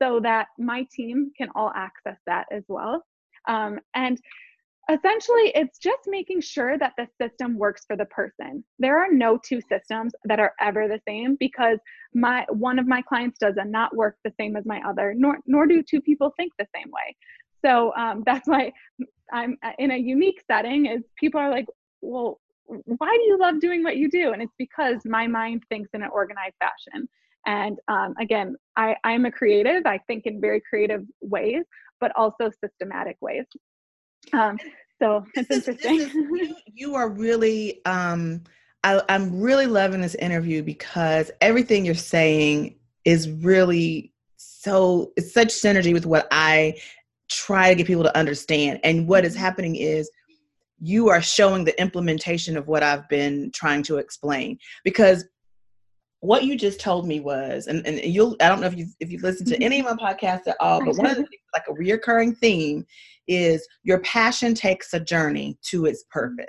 so 0.00 0.20
that 0.20 0.48
my 0.58 0.86
team 0.92 1.30
can 1.36 1.48
all 1.54 1.70
access 1.74 2.16
that 2.26 2.46
as 2.50 2.64
well. 2.68 3.04
Um, 3.48 3.78
and 3.94 4.18
essentially, 4.90 5.52
it's 5.54 5.78
just 5.78 6.00
making 6.06 6.40
sure 6.40 6.76
that 6.78 6.92
the 6.98 7.06
system 7.20 7.56
works 7.56 7.84
for 7.86 7.96
the 7.96 8.06
person. 8.06 8.64
There 8.78 8.98
are 8.98 9.12
no 9.12 9.38
two 9.38 9.60
systems 9.60 10.12
that 10.24 10.40
are 10.40 10.52
ever 10.60 10.88
the 10.88 11.00
same 11.06 11.36
because 11.38 11.78
my 12.14 12.44
one 12.50 12.78
of 12.78 12.86
my 12.86 13.02
clients 13.02 13.38
does 13.38 13.54
not 13.64 13.96
work 13.96 14.16
the 14.24 14.32
same 14.38 14.56
as 14.56 14.66
my 14.66 14.80
other, 14.86 15.14
nor 15.16 15.38
nor 15.46 15.66
do 15.66 15.82
two 15.82 16.00
people 16.00 16.32
think 16.36 16.52
the 16.58 16.66
same 16.74 16.90
way. 16.90 17.16
So 17.64 17.94
um, 17.96 18.22
that's 18.26 18.48
why 18.48 18.72
I'm 19.32 19.56
in 19.78 19.92
a 19.92 19.96
unique 19.96 20.42
setting. 20.50 20.86
Is 20.86 21.02
people 21.16 21.40
are 21.40 21.50
like, 21.50 21.66
well, 22.02 22.40
why 22.66 23.16
do 23.16 23.22
you 23.22 23.38
love 23.38 23.60
doing 23.60 23.82
what 23.82 23.96
you 23.96 24.10
do? 24.10 24.32
And 24.32 24.42
it's 24.42 24.54
because 24.58 24.98
my 25.04 25.26
mind 25.26 25.62
thinks 25.68 25.90
in 25.94 26.02
an 26.02 26.10
organized 26.12 26.54
fashion. 26.58 27.08
And 27.46 27.78
um, 27.88 28.14
again, 28.20 28.56
I, 28.76 28.96
I'm 29.04 29.24
a 29.24 29.32
creative. 29.32 29.84
I 29.86 29.98
think 30.06 30.26
in 30.26 30.40
very 30.40 30.60
creative 30.68 31.04
ways, 31.20 31.64
but 32.00 32.12
also 32.16 32.50
systematic 32.62 33.16
ways. 33.20 33.44
Um, 34.32 34.58
so 35.00 35.24
it's 35.34 35.48
this 35.48 35.68
interesting. 35.68 36.00
Is, 36.00 36.06
is, 36.08 36.14
you, 36.14 36.56
you, 36.72 36.94
are 36.94 37.08
really 37.08 37.84
um, 37.84 38.42
I, 38.84 39.02
I'm 39.08 39.40
really 39.40 39.66
loving 39.66 40.00
this 40.00 40.14
interview 40.16 40.62
because 40.62 41.30
everything 41.40 41.84
you're 41.84 41.94
saying 41.94 42.76
is 43.04 43.28
really 43.28 44.12
so 44.36 45.12
it's 45.16 45.32
such 45.32 45.48
synergy 45.48 45.92
with 45.92 46.06
what 46.06 46.28
I 46.30 46.76
try 47.28 47.70
to 47.70 47.74
get 47.74 47.86
people 47.86 48.02
to 48.04 48.16
understand. 48.16 48.80
And 48.84 49.08
what 49.08 49.24
is 49.24 49.32
mm-hmm. 49.32 49.42
happening 49.42 49.76
is 49.76 50.10
you 50.82 51.08
are 51.08 51.22
showing 51.22 51.64
the 51.64 51.80
implementation 51.80 52.56
of 52.56 52.66
what 52.66 52.82
I've 52.82 53.08
been 53.08 53.52
trying 53.54 53.84
to 53.84 53.98
explain. 53.98 54.58
Because 54.82 55.24
what 56.18 56.44
you 56.44 56.56
just 56.56 56.80
told 56.80 57.06
me 57.06 57.20
was, 57.20 57.68
and, 57.68 57.86
and 57.86 58.00
you'll 58.00 58.36
I 58.40 58.48
don't 58.48 58.60
know 58.60 58.66
if 58.66 58.76
you 58.76 58.86
if 58.98 59.10
you've 59.10 59.22
listened 59.22 59.48
to 59.48 59.62
any 59.62 59.80
of 59.80 59.86
my 59.86 59.94
podcasts 59.94 60.48
at 60.48 60.56
all, 60.60 60.84
but 60.84 60.96
one 60.96 61.06
of 61.06 61.16
the 61.16 61.22
things, 61.22 61.42
like 61.54 61.64
a 61.68 61.72
reoccurring 61.72 62.36
theme 62.36 62.84
is 63.28 63.66
your 63.84 64.00
passion 64.00 64.54
takes 64.54 64.92
a 64.92 65.00
journey 65.00 65.56
to 65.62 65.86
its 65.86 66.04
purpose. 66.10 66.46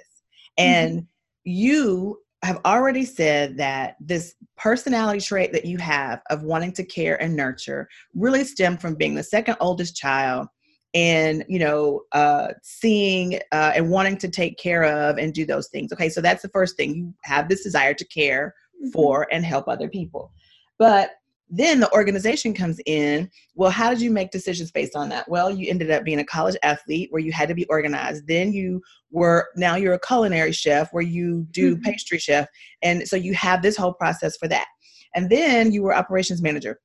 Mm-hmm. 0.59 0.69
And 0.69 0.91
mm-hmm. 0.91 1.05
you 1.43 2.19
have 2.41 2.59
already 2.65 3.05
said 3.05 3.57
that 3.57 3.95
this 3.99 4.35
personality 4.57 5.21
trait 5.21 5.53
that 5.53 5.65
you 5.65 5.77
have 5.77 6.21
of 6.29 6.41
wanting 6.43 6.73
to 6.73 6.83
care 6.83 7.21
and 7.21 7.35
nurture 7.35 7.87
really 8.15 8.43
stemmed 8.43 8.81
from 8.81 8.95
being 8.95 9.15
the 9.15 9.23
second 9.23 9.55
oldest 9.59 9.95
child 9.95 10.47
and 10.93 11.43
you 11.47 11.59
know 11.59 12.01
uh, 12.11 12.49
seeing 12.61 13.39
uh, 13.51 13.73
and 13.75 13.89
wanting 13.89 14.17
to 14.17 14.29
take 14.29 14.57
care 14.57 14.83
of 14.83 15.17
and 15.17 15.33
do 15.33 15.45
those 15.45 15.67
things. 15.69 15.91
Okay 15.91 16.09
so 16.09 16.21
that's 16.21 16.41
the 16.41 16.49
first 16.49 16.77
thing. 16.77 16.95
You 16.95 17.13
have 17.23 17.49
this 17.49 17.63
desire 17.63 17.93
to 17.93 18.05
care 18.05 18.55
mm-hmm. 18.81 18.91
for 18.91 19.27
and 19.31 19.45
help 19.45 19.67
other 19.67 19.89
people. 19.89 20.31
But 20.77 21.11
then 21.49 21.79
the 21.79 21.91
organization 21.93 22.53
comes 22.53 22.79
in. 22.85 23.29
Well 23.55 23.71
how 23.71 23.89
did 23.89 24.01
you 24.01 24.11
make 24.11 24.31
decisions 24.31 24.71
based 24.71 24.95
on 24.95 25.09
that? 25.09 25.27
Well 25.29 25.49
you 25.49 25.69
ended 25.69 25.91
up 25.91 26.03
being 26.03 26.19
a 26.19 26.25
college 26.25 26.57
athlete 26.63 27.09
where 27.11 27.21
you 27.21 27.31
had 27.31 27.49
to 27.49 27.55
be 27.55 27.65
organized. 27.65 28.27
Then 28.27 28.53
you 28.53 28.81
were 29.11 29.49
now 29.55 29.75
you're 29.75 29.93
a 29.93 29.99
culinary 29.99 30.51
chef 30.51 30.89
where 30.91 31.03
you 31.03 31.47
do 31.51 31.75
mm-hmm. 31.75 31.83
pastry 31.83 32.19
chef. 32.19 32.47
And 32.81 33.07
so 33.07 33.15
you 33.15 33.33
have 33.33 33.61
this 33.61 33.77
whole 33.77 33.93
process 33.93 34.37
for 34.37 34.47
that. 34.47 34.67
And 35.15 35.29
then 35.29 35.71
you 35.71 35.83
were 35.83 35.95
operations 35.95 36.41
manager 36.41 36.79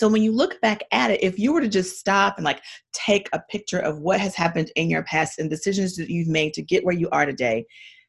so 0.00 0.08
when 0.08 0.22
you 0.22 0.32
look 0.32 0.58
back 0.62 0.82
at 0.92 1.10
it, 1.10 1.22
if 1.22 1.38
you 1.38 1.52
were 1.52 1.60
to 1.60 1.68
just 1.68 1.98
stop 1.98 2.38
and 2.38 2.44
like 2.46 2.62
take 2.94 3.28
a 3.34 3.40
picture 3.50 3.80
of 3.80 3.98
what 3.98 4.18
has 4.18 4.34
happened 4.34 4.72
in 4.74 4.88
your 4.88 5.02
past 5.02 5.38
and 5.38 5.50
decisions 5.50 5.94
that 5.96 6.08
you've 6.08 6.26
made 6.26 6.54
to 6.54 6.62
get 6.62 6.86
where 6.86 6.94
you 6.94 7.10
are 7.10 7.26
today, 7.26 7.66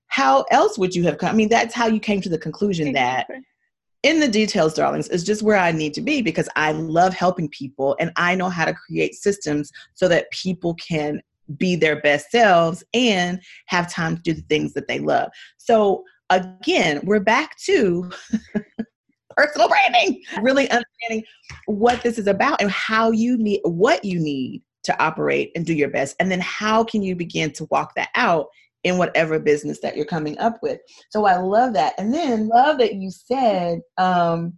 how 0.07 0.45
else 0.51 0.77
would 0.77 0.95
you 0.95 1.03
have 1.03 1.17
come? 1.17 1.31
I 1.31 1.33
mean, 1.33 1.49
that's 1.49 1.75
how 1.75 1.87
you 1.87 1.99
came 1.99 2.21
to 2.21 2.29
the 2.29 2.37
conclusion 2.37 2.87
exactly. 2.87 3.35
that 3.35 4.09
in 4.09 4.21
the 4.21 4.29
details, 4.29 4.73
darlings, 4.73 5.09
is 5.09 5.25
just 5.25 5.43
where 5.43 5.57
I 5.57 5.73
need 5.73 5.93
to 5.95 6.01
be 6.01 6.21
because 6.21 6.47
I 6.55 6.71
love 6.71 7.13
helping 7.13 7.49
people 7.49 7.97
and 7.99 8.13
I 8.15 8.35
know 8.35 8.47
how 8.47 8.63
to 8.63 8.73
create 8.73 9.15
systems 9.15 9.69
so 9.93 10.07
that 10.07 10.31
people 10.31 10.75
can 10.75 11.21
be 11.57 11.75
their 11.75 11.99
best 11.99 12.31
selves 12.31 12.85
and 12.93 13.41
have 13.65 13.91
time 13.91 14.15
to 14.15 14.21
do 14.21 14.33
the 14.33 14.43
things 14.43 14.71
that 14.75 14.87
they 14.87 14.99
love. 14.99 15.29
So 15.57 16.05
again, 16.29 17.01
we're 17.03 17.19
back 17.19 17.57
to 17.65 18.09
personal 19.41 19.69
branding, 19.69 20.21
really 20.41 20.69
understanding 20.69 21.23
what 21.65 22.01
this 22.01 22.17
is 22.17 22.27
about 22.27 22.61
and 22.61 22.71
how 22.71 23.11
you 23.11 23.37
need 23.37 23.61
what 23.63 24.03
you 24.03 24.19
need 24.19 24.61
to 24.83 25.03
operate 25.03 25.51
and 25.55 25.65
do 25.65 25.73
your 25.73 25.89
best. 25.89 26.15
And 26.19 26.31
then 26.31 26.41
how 26.41 26.83
can 26.83 27.01
you 27.01 27.15
begin 27.15 27.51
to 27.53 27.67
walk 27.71 27.93
that 27.95 28.09
out 28.15 28.47
in 28.83 28.97
whatever 28.97 29.39
business 29.39 29.79
that 29.81 29.95
you're 29.95 30.05
coming 30.05 30.37
up 30.39 30.57
with. 30.63 30.79
So 31.11 31.25
I 31.25 31.37
love 31.37 31.73
that. 31.73 31.93
And 31.99 32.13
then 32.13 32.47
love 32.47 32.79
that 32.79 32.95
you 32.95 33.11
said 33.11 33.81
um, 33.97 34.57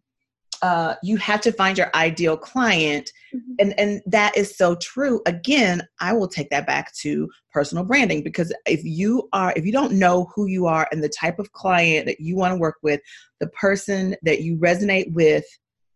uh, 0.64 0.96
you 1.04 1.18
have 1.18 1.42
to 1.42 1.52
find 1.52 1.78
your 1.78 1.94
ideal 1.94 2.38
client 2.38 3.12
mm-hmm. 3.36 3.54
and 3.60 3.78
and 3.78 4.02
that 4.06 4.36
is 4.38 4.56
so 4.56 4.76
true 4.76 5.22
again 5.26 5.86
i 6.00 6.14
will 6.14 6.28
take 6.28 6.50
that 6.50 6.66
back 6.66 6.96
to 6.96 7.30
personal 7.52 7.84
branding 7.84 8.24
because 8.24 8.54
if 8.66 8.82
you 8.86 9.28
are 9.34 9.54
if 9.58 9.66
you 9.66 9.74
don't 9.74 9.92
know 9.92 10.32
who 10.34 10.46
you 10.46 10.66
are 10.66 10.88
and 10.92 11.04
the 11.04 11.10
type 11.10 11.38
of 11.38 11.52
client 11.52 12.06
that 12.06 12.22
you 12.22 12.38
want 12.38 12.54
to 12.54 12.58
work 12.58 12.78
with 12.82 13.02
the 13.42 13.48
person 13.48 14.16
that 14.24 14.42
you 14.42 14.58
resonate 14.58 15.12
with 15.12 15.44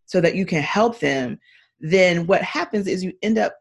so 0.06 0.20
that 0.20 0.36
you 0.36 0.46
can 0.46 0.62
help 0.62 1.00
them 1.00 1.40
then 1.80 2.28
what 2.28 2.42
happens 2.42 2.88
is 2.88 3.02
you 3.02 3.14
end 3.24 3.38
up 3.38 3.56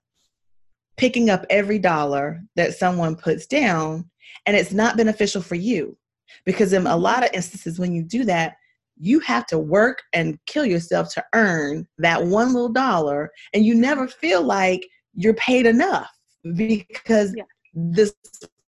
picking 0.97 1.31
up 1.31 1.47
every 1.51 1.79
dollar 1.79 2.43
that 2.57 2.75
someone 2.75 3.15
puts 3.15 3.47
down 3.47 4.05
and 4.45 4.57
it's 4.57 4.73
not 4.73 4.97
beneficial 4.97 5.41
for 5.41 5.55
you 5.55 5.97
because 6.45 6.73
in 6.73 6.85
a 6.85 6.91
mm-hmm. 6.91 7.01
lot 7.01 7.23
of 7.25 7.31
instances 7.33 7.79
when 7.79 7.93
you 7.93 8.03
do 8.03 8.25
that 8.25 8.57
you 8.99 9.21
have 9.21 9.47
to 9.47 9.59
work 9.59 10.03
and 10.13 10.39
kill 10.47 10.65
yourself 10.65 11.13
to 11.15 11.25
earn 11.35 11.87
that 11.99 12.25
one 12.25 12.53
little 12.53 12.73
dollar 12.73 13.31
and 13.53 13.65
you 13.65 13.75
never 13.75 14.09
feel 14.09 14.43
like 14.43 14.87
you're 15.15 15.35
paid 15.35 15.67
enough 15.67 16.11
because 16.55 17.35
yeah. 17.37 17.45
this 17.75 18.15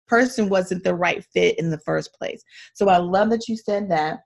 person 0.08 0.50
wasn't 0.50 0.84
the 0.84 0.96
right 0.96 1.24
fit 1.34 1.58
in 1.60 1.70
the 1.70 1.80
first 1.80 2.14
place 2.14 2.42
so 2.74 2.90
i 2.90 2.98
love 2.98 3.30
that 3.30 3.48
you 3.48 3.56
said 3.56 3.90
that 3.90 4.20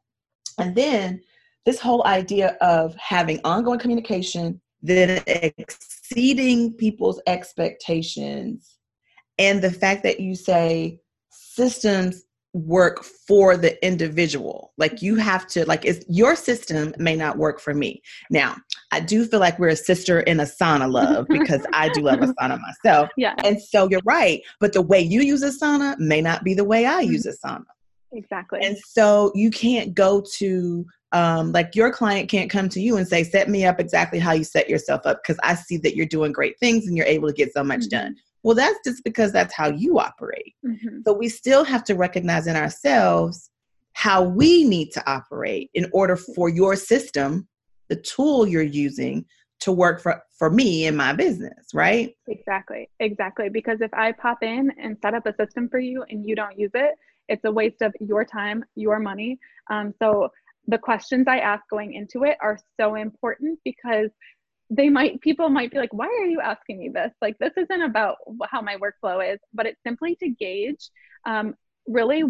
and 0.60 0.75
then 0.75 1.19
this 1.65 1.80
whole 1.80 2.06
idea 2.06 2.58
of 2.62 2.95
having 2.95 3.39
ongoing 3.43 3.80
communication 3.80 4.62
then 4.84 5.21
exceeding 5.27 6.73
people's 6.73 7.21
expectations 7.27 8.77
and 9.38 9.62
the 9.62 9.71
fact 9.71 10.04
that 10.04 10.19
you 10.19 10.36
say 10.36 10.99
systems 11.32 12.23
work 12.53 13.03
for 13.03 13.55
the 13.55 13.83
individual. 13.85 14.73
Like 14.77 15.01
you 15.01 15.15
have 15.15 15.47
to 15.47 15.65
like 15.65 15.85
it's 15.85 16.03
your 16.09 16.35
system 16.35 16.93
may 16.97 17.15
not 17.15 17.37
work 17.37 17.59
for 17.59 17.73
me. 17.73 18.01
Now, 18.29 18.57
I 18.91 18.99
do 18.99 19.25
feel 19.25 19.39
like 19.39 19.57
we're 19.57 19.69
a 19.69 19.75
sister 19.75 20.19
in 20.21 20.37
Asana 20.37 20.91
love 20.91 21.27
because 21.29 21.65
I 21.73 21.89
do 21.89 22.01
love 22.01 22.19
Asana 22.19 22.59
myself. 22.83 23.09
Yeah. 23.15 23.35
And 23.43 23.61
so 23.61 23.87
you're 23.89 24.01
right, 24.05 24.41
but 24.59 24.73
the 24.73 24.81
way 24.81 24.99
you 24.99 25.21
use 25.21 25.43
Asana 25.43 25.97
may 25.97 26.21
not 26.21 26.43
be 26.43 26.53
the 26.53 26.65
way 26.65 26.85
I 26.85 26.99
use 27.01 27.25
mm-hmm. 27.25 27.47
Asana. 27.47 27.63
Exactly. 28.13 28.59
And 28.61 28.77
so 28.77 29.31
you 29.33 29.49
can't 29.51 29.93
go 29.93 30.21
to 30.37 30.85
um, 31.13 31.51
like 31.51 31.75
your 31.75 31.91
client 31.91 32.29
can't 32.29 32.49
come 32.49 32.69
to 32.69 32.81
you 32.81 32.97
and 32.97 33.07
say, 33.07 33.23
set 33.23 33.49
me 33.49 33.65
up 33.65 33.79
exactly 33.79 34.19
how 34.19 34.31
you 34.31 34.43
set 34.43 34.69
yourself 34.69 35.05
up 35.05 35.21
because 35.23 35.39
I 35.43 35.55
see 35.55 35.77
that 35.77 35.95
you're 35.95 36.05
doing 36.05 36.31
great 36.31 36.59
things 36.59 36.87
and 36.87 36.95
you're 36.95 37.05
able 37.05 37.27
to 37.27 37.33
get 37.33 37.53
so 37.53 37.63
much 37.63 37.81
mm-hmm. 37.81 37.97
done. 37.97 38.15
Well, 38.43 38.56
that's 38.56 38.80
just 38.84 39.04
because 39.04 39.32
that's 39.32 39.54
how 39.54 39.69
you 39.69 39.99
operate. 39.99 40.56
Mm-hmm. 40.65 40.99
So 41.06 41.13
we 41.13 41.30
still 41.30 41.63
have 41.63 41.84
to 41.86 41.95
recognize 41.95 42.47
in 42.47 42.56
ourselves 42.56 43.49
how 43.93 44.23
we 44.23 44.63
need 44.63 44.91
to 44.91 45.12
operate 45.12 45.69
in 45.73 45.88
order 45.93 46.15
for 46.15 46.49
your 46.49 46.75
system, 46.75 47.47
the 47.89 47.95
tool 47.97 48.47
you're 48.47 48.63
using, 48.63 49.25
to 49.60 49.71
work 49.71 50.01
for, 50.01 50.21
for 50.38 50.49
me 50.49 50.88
in 50.88 50.95
my 50.95 51.13
business, 51.13 51.67
right? 51.73 52.15
Exactly, 52.27 52.89
exactly. 52.99 53.47
Because 53.47 53.80
if 53.80 53.93
I 53.93 54.12
pop 54.12 54.41
in 54.41 54.71
and 54.82 54.97
set 55.01 55.13
up 55.13 55.27
a 55.27 55.36
system 55.36 55.69
for 55.69 55.80
you 55.80 56.04
and 56.10 56.27
you 56.27 56.36
don't 56.36 56.58
use 56.58 56.71
it, 56.73 56.95
it's 57.30 57.45
a 57.45 57.51
waste 57.51 57.82
of 57.82 57.93
your 57.99 58.25
time, 58.25 58.65
your 58.75 58.99
money. 58.99 59.39
Um, 59.69 59.93
so 60.01 60.30
the 60.67 60.80
questions 60.80 61.25
I 61.27 61.39
ask 61.39 61.63
going 61.69 61.93
into 61.93 62.23
it 62.23 62.38
are 62.41 62.58
so 62.80 62.95
important 62.95 63.60
because 63.63 64.10
they 64.71 64.89
might 64.89 65.19
people 65.21 65.49
might 65.49 65.69
be 65.69 65.77
like 65.77 65.93
why 65.93 66.07
are 66.07 66.25
you 66.25 66.39
asking 66.39 66.79
me 66.79 66.89
this 66.89 67.12
like 67.21 67.38
this 67.39 67.51
isn't 67.57 67.81
about 67.81 68.15
how 68.49 68.62
my 68.62 68.77
workflow 68.77 69.34
is 69.34 69.39
but 69.53 69.65
it's 69.65 69.81
simply 69.86 70.15
to 70.15 70.29
gauge 70.29 70.89
um, 71.25 71.53
really 71.88 72.23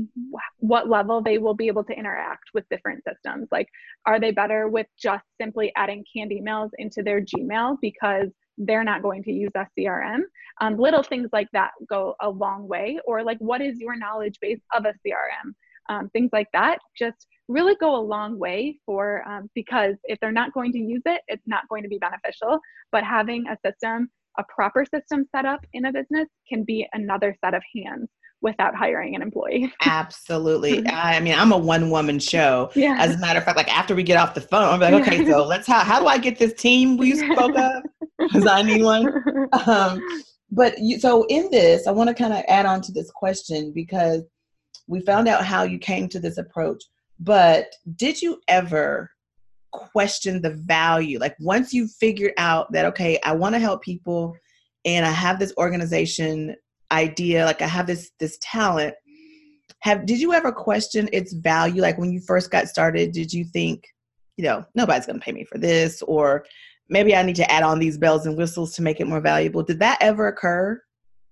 what 0.57 0.89
level 0.89 1.21
they 1.21 1.37
will 1.37 1.53
be 1.53 1.67
able 1.67 1.83
to 1.83 1.93
interact 1.93 2.45
with 2.53 2.67
different 2.69 3.03
systems 3.07 3.47
like 3.51 3.67
are 4.05 4.19
they 4.19 4.31
better 4.31 4.67
with 4.67 4.87
just 4.99 5.23
simply 5.39 5.71
adding 5.75 6.03
canned 6.11 6.31
emails 6.31 6.69
into 6.79 7.03
their 7.03 7.21
gmail 7.21 7.77
because 7.79 8.29
they're 8.57 8.83
not 8.83 9.01
going 9.01 9.23
to 9.23 9.31
use 9.31 9.51
SCRM. 9.55 10.21
Um, 10.59 10.77
little 10.77 11.03
things 11.03 11.29
like 11.33 11.47
that 11.53 11.71
go 11.89 12.15
a 12.21 12.29
long 12.29 12.67
way. 12.67 12.99
Or 13.05 13.23
like, 13.23 13.39
what 13.39 13.61
is 13.61 13.79
your 13.79 13.95
knowledge 13.95 14.37
base 14.41 14.61
of 14.73 14.85
a 14.85 14.93
CRM? 15.05 15.53
Um, 15.89 16.09
things 16.09 16.29
like 16.31 16.47
that 16.53 16.79
just 16.97 17.25
really 17.51 17.75
go 17.79 17.95
a 17.95 18.01
long 18.01 18.39
way 18.39 18.77
for 18.85 19.27
um, 19.27 19.49
because 19.55 19.95
if 20.05 20.19
they're 20.19 20.31
not 20.31 20.53
going 20.53 20.71
to 20.73 20.79
use 20.79 21.01
it, 21.05 21.21
it's 21.27 21.43
not 21.45 21.67
going 21.69 21.83
to 21.83 21.89
be 21.89 21.97
beneficial. 21.97 22.59
But 22.91 23.03
having 23.03 23.45
a 23.47 23.57
system, 23.65 24.09
a 24.37 24.43
proper 24.53 24.85
system 24.85 25.25
set 25.35 25.45
up 25.45 25.61
in 25.73 25.85
a 25.85 25.91
business 25.91 26.27
can 26.47 26.63
be 26.63 26.87
another 26.93 27.35
set 27.43 27.53
of 27.53 27.61
hands 27.75 28.07
without 28.41 28.75
hiring 28.75 29.15
an 29.15 29.21
employee. 29.21 29.71
Absolutely. 29.85 30.87
I 30.87 31.19
mean, 31.19 31.35
I'm 31.35 31.51
a 31.51 31.57
one 31.57 31.89
woman 31.91 32.19
show. 32.19 32.71
Yeah. 32.75 32.97
As 32.99 33.15
a 33.15 33.19
matter 33.19 33.39
of 33.39 33.45
fact, 33.45 33.57
like 33.57 33.73
after 33.73 33.93
we 33.93 34.03
get 34.03 34.17
off 34.17 34.33
the 34.33 34.41
phone, 34.41 34.63
I'm 34.63 34.79
like, 34.79 35.07
okay, 35.07 35.25
so 35.29 35.45
let's 35.45 35.67
how 35.67 35.79
how 35.79 35.99
do 35.99 36.07
I 36.07 36.17
get 36.17 36.39
this 36.39 36.53
team 36.53 36.97
we 36.97 37.15
spoke 37.31 37.57
of? 37.57 37.83
Because 38.17 38.47
I 38.47 38.61
need 38.61 38.83
one. 38.83 39.07
Um, 39.67 40.01
but 40.51 40.77
you, 40.79 40.99
so 40.99 41.25
in 41.27 41.49
this, 41.51 41.87
I 41.87 41.91
want 41.91 42.09
to 42.09 42.13
kind 42.13 42.33
of 42.33 42.43
add 42.47 42.65
on 42.65 42.81
to 42.81 42.91
this 42.91 43.09
question 43.11 43.71
because 43.73 44.23
we 44.87 44.99
found 45.01 45.27
out 45.27 45.45
how 45.45 45.63
you 45.63 45.77
came 45.77 46.09
to 46.09 46.19
this 46.19 46.37
approach. 46.37 46.83
But 47.21 47.67
did 47.95 48.21
you 48.21 48.41
ever 48.47 49.09
question 49.71 50.41
the 50.41 50.51
value? 50.51 51.19
Like 51.19 51.35
once 51.39 51.73
you 51.73 51.87
figured 51.87 52.33
out 52.37 52.71
that 52.73 52.85
okay, 52.87 53.19
I 53.23 53.33
want 53.33 53.55
to 53.55 53.59
help 53.59 53.81
people 53.81 54.35
and 54.85 55.05
I 55.05 55.11
have 55.11 55.39
this 55.39 55.53
organization 55.57 56.55
idea 56.91 57.45
like 57.45 57.61
i 57.61 57.67
have 57.67 57.87
this 57.87 58.11
this 58.19 58.37
talent 58.41 58.93
have 59.79 60.05
did 60.05 60.19
you 60.19 60.33
ever 60.33 60.51
question 60.51 61.07
its 61.13 61.31
value? 61.31 61.81
Like 61.81 61.97
when 61.97 62.11
you 62.11 62.19
first 62.19 62.51
got 62.51 62.67
started 62.67 63.13
did 63.13 63.31
you 63.31 63.45
think 63.45 63.85
you 64.35 64.43
know 64.43 64.65
nobody's 64.75 65.05
going 65.05 65.17
to 65.17 65.23
pay 65.23 65.31
me 65.31 65.45
for 65.45 65.57
this 65.57 66.01
or 66.01 66.43
maybe 66.89 67.15
i 67.15 67.23
need 67.23 67.37
to 67.37 67.49
add 67.49 67.63
on 67.63 67.79
these 67.79 67.97
bells 67.97 68.25
and 68.25 68.35
whistles 68.35 68.75
to 68.75 68.81
make 68.81 68.99
it 68.99 69.07
more 69.07 69.21
valuable 69.21 69.63
did 69.63 69.79
that 69.79 69.99
ever 70.01 70.27
occur 70.27 70.81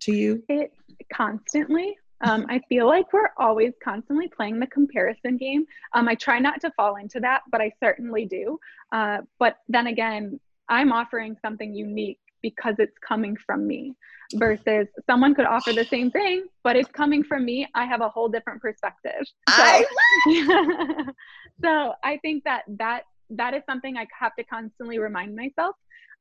to 0.02 0.13
you? 0.13 0.43
It 0.49 0.71
constantly 1.13 1.97
Um, 2.21 2.45
I 2.49 2.60
feel 2.69 2.88
like 2.88 3.12
we're 3.13 3.29
always 3.38 3.73
constantly 3.84 4.27
playing 4.27 4.60
the 4.60 4.67
comparison 4.67 5.38
game. 5.38 5.65
Um, 5.93 6.08
I 6.08 6.15
try 6.15 6.39
not 6.39 6.60
to 6.62 6.71
fall 6.71 6.97
into 6.97 7.19
that, 7.21 7.41
but 7.51 7.62
I 7.62 7.71
certainly 7.82 8.25
do. 8.25 8.60
Uh, 8.91 9.19
but 9.39 9.58
then 9.69 9.88
again, 9.88 10.39
I'm 10.67 10.91
offering 10.91 11.38
something 11.41 11.73
unique 11.73 12.19
because 12.41 12.75
it's 12.77 12.97
coming 13.05 13.36
from 13.45 13.67
me 13.67 13.95
versus 14.36 14.88
someone 15.08 15.34
could 15.34 15.45
offer 15.45 15.73
the 15.73 15.86
same 15.86 16.12
thing 16.12 16.45
but 16.63 16.75
it's 16.75 16.89
coming 16.91 17.23
from 17.23 17.43
me 17.43 17.67
i 17.73 17.86
have 17.86 18.01
a 18.01 18.10
whole 18.10 18.29
different 18.29 18.62
perspective 18.62 19.25
so, 19.49 19.55
I 19.58 19.86
so 21.63 21.93
i 22.03 22.17
think 22.17 22.43
that 22.43 22.63
that 22.77 23.03
that 23.32 23.53
is 23.53 23.63
something 23.67 23.97
i 23.97 24.05
have 24.17 24.36
to 24.36 24.43
constantly 24.43 24.99
remind 24.99 25.36
myself 25.36 25.75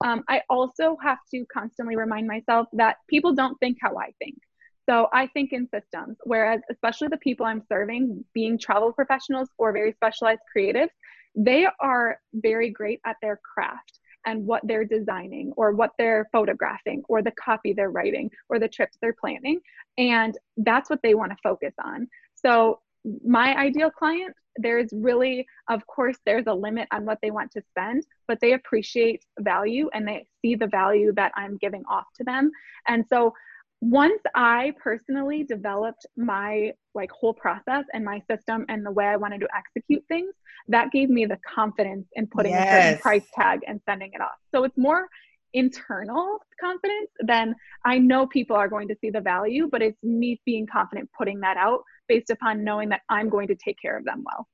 um, 0.04 0.24
i 0.28 0.40
also 0.48 0.96
have 1.02 1.18
to 1.32 1.44
constantly 1.52 1.96
remind 1.96 2.26
myself 2.26 2.66
that 2.72 2.96
people 3.08 3.34
don't 3.34 3.58
think 3.58 3.78
how 3.80 3.96
i 3.98 4.12
think 4.18 4.38
so 4.88 5.08
I 5.12 5.26
think 5.26 5.52
in 5.52 5.68
systems, 5.68 6.16
whereas 6.24 6.60
especially 6.70 7.08
the 7.08 7.18
people 7.18 7.44
I'm 7.44 7.62
serving, 7.70 8.24
being 8.32 8.58
travel 8.58 8.92
professionals 8.92 9.48
or 9.58 9.72
very 9.72 9.92
specialized 9.92 10.40
creatives, 10.56 10.90
they 11.34 11.66
are 11.80 12.18
very 12.32 12.70
great 12.70 13.00
at 13.04 13.16
their 13.20 13.38
craft 13.54 14.00
and 14.26 14.46
what 14.46 14.62
they're 14.64 14.84
designing 14.84 15.52
or 15.56 15.72
what 15.72 15.92
they're 15.98 16.28
photographing 16.32 17.02
or 17.08 17.22
the 17.22 17.32
copy 17.32 17.72
they're 17.72 17.90
writing 17.90 18.30
or 18.48 18.58
the 18.58 18.68
trips 18.68 18.96
they're 19.00 19.16
planning. 19.20 19.60
And 19.98 20.36
that's 20.56 20.88
what 20.88 21.00
they 21.02 21.14
want 21.14 21.32
to 21.32 21.38
focus 21.42 21.74
on. 21.84 22.08
So 22.34 22.80
my 23.24 23.56
ideal 23.56 23.90
client, 23.90 24.34
there's 24.56 24.88
really, 24.92 25.46
of 25.68 25.86
course, 25.86 26.16
there's 26.26 26.46
a 26.46 26.54
limit 26.54 26.88
on 26.92 27.04
what 27.04 27.18
they 27.22 27.30
want 27.30 27.52
to 27.52 27.62
spend, 27.70 28.04
but 28.26 28.40
they 28.40 28.54
appreciate 28.54 29.24
value 29.38 29.88
and 29.92 30.08
they 30.08 30.26
see 30.42 30.54
the 30.54 30.66
value 30.66 31.12
that 31.14 31.32
I'm 31.36 31.56
giving 31.58 31.84
off 31.88 32.06
to 32.16 32.24
them. 32.24 32.50
And 32.86 33.04
so 33.08 33.32
once 33.80 34.20
I 34.34 34.74
personally 34.82 35.44
developed 35.44 36.04
my 36.16 36.72
like 36.94 37.10
whole 37.10 37.34
process 37.34 37.84
and 37.92 38.04
my 38.04 38.20
system 38.30 38.64
and 38.68 38.84
the 38.84 38.90
way 38.90 39.06
I 39.06 39.16
wanted 39.16 39.40
to 39.40 39.48
execute 39.56 40.04
things, 40.08 40.34
that 40.68 40.90
gave 40.90 41.10
me 41.10 41.26
the 41.26 41.38
confidence 41.46 42.06
in 42.14 42.26
putting 42.26 42.52
yes. 42.52 42.66
a 42.66 42.82
certain 42.82 42.98
price 43.00 43.26
tag 43.34 43.60
and 43.66 43.80
sending 43.88 44.10
it 44.14 44.20
off. 44.20 44.36
So 44.52 44.64
it's 44.64 44.76
more 44.76 45.08
internal 45.54 46.38
confidence 46.60 47.10
than 47.20 47.54
I 47.84 47.98
know 47.98 48.26
people 48.26 48.56
are 48.56 48.68
going 48.68 48.88
to 48.88 48.96
see 49.00 49.10
the 49.10 49.20
value, 49.20 49.68
but 49.70 49.80
it's 49.80 50.02
me 50.02 50.40
being 50.44 50.66
confident 50.66 51.08
putting 51.16 51.40
that 51.40 51.56
out 51.56 51.82
based 52.08 52.30
upon 52.30 52.64
knowing 52.64 52.88
that 52.90 53.02
I'm 53.08 53.28
going 53.28 53.48
to 53.48 53.54
take 53.54 53.76
care 53.80 53.96
of 53.96 54.04
them 54.04 54.24
well. 54.26 54.46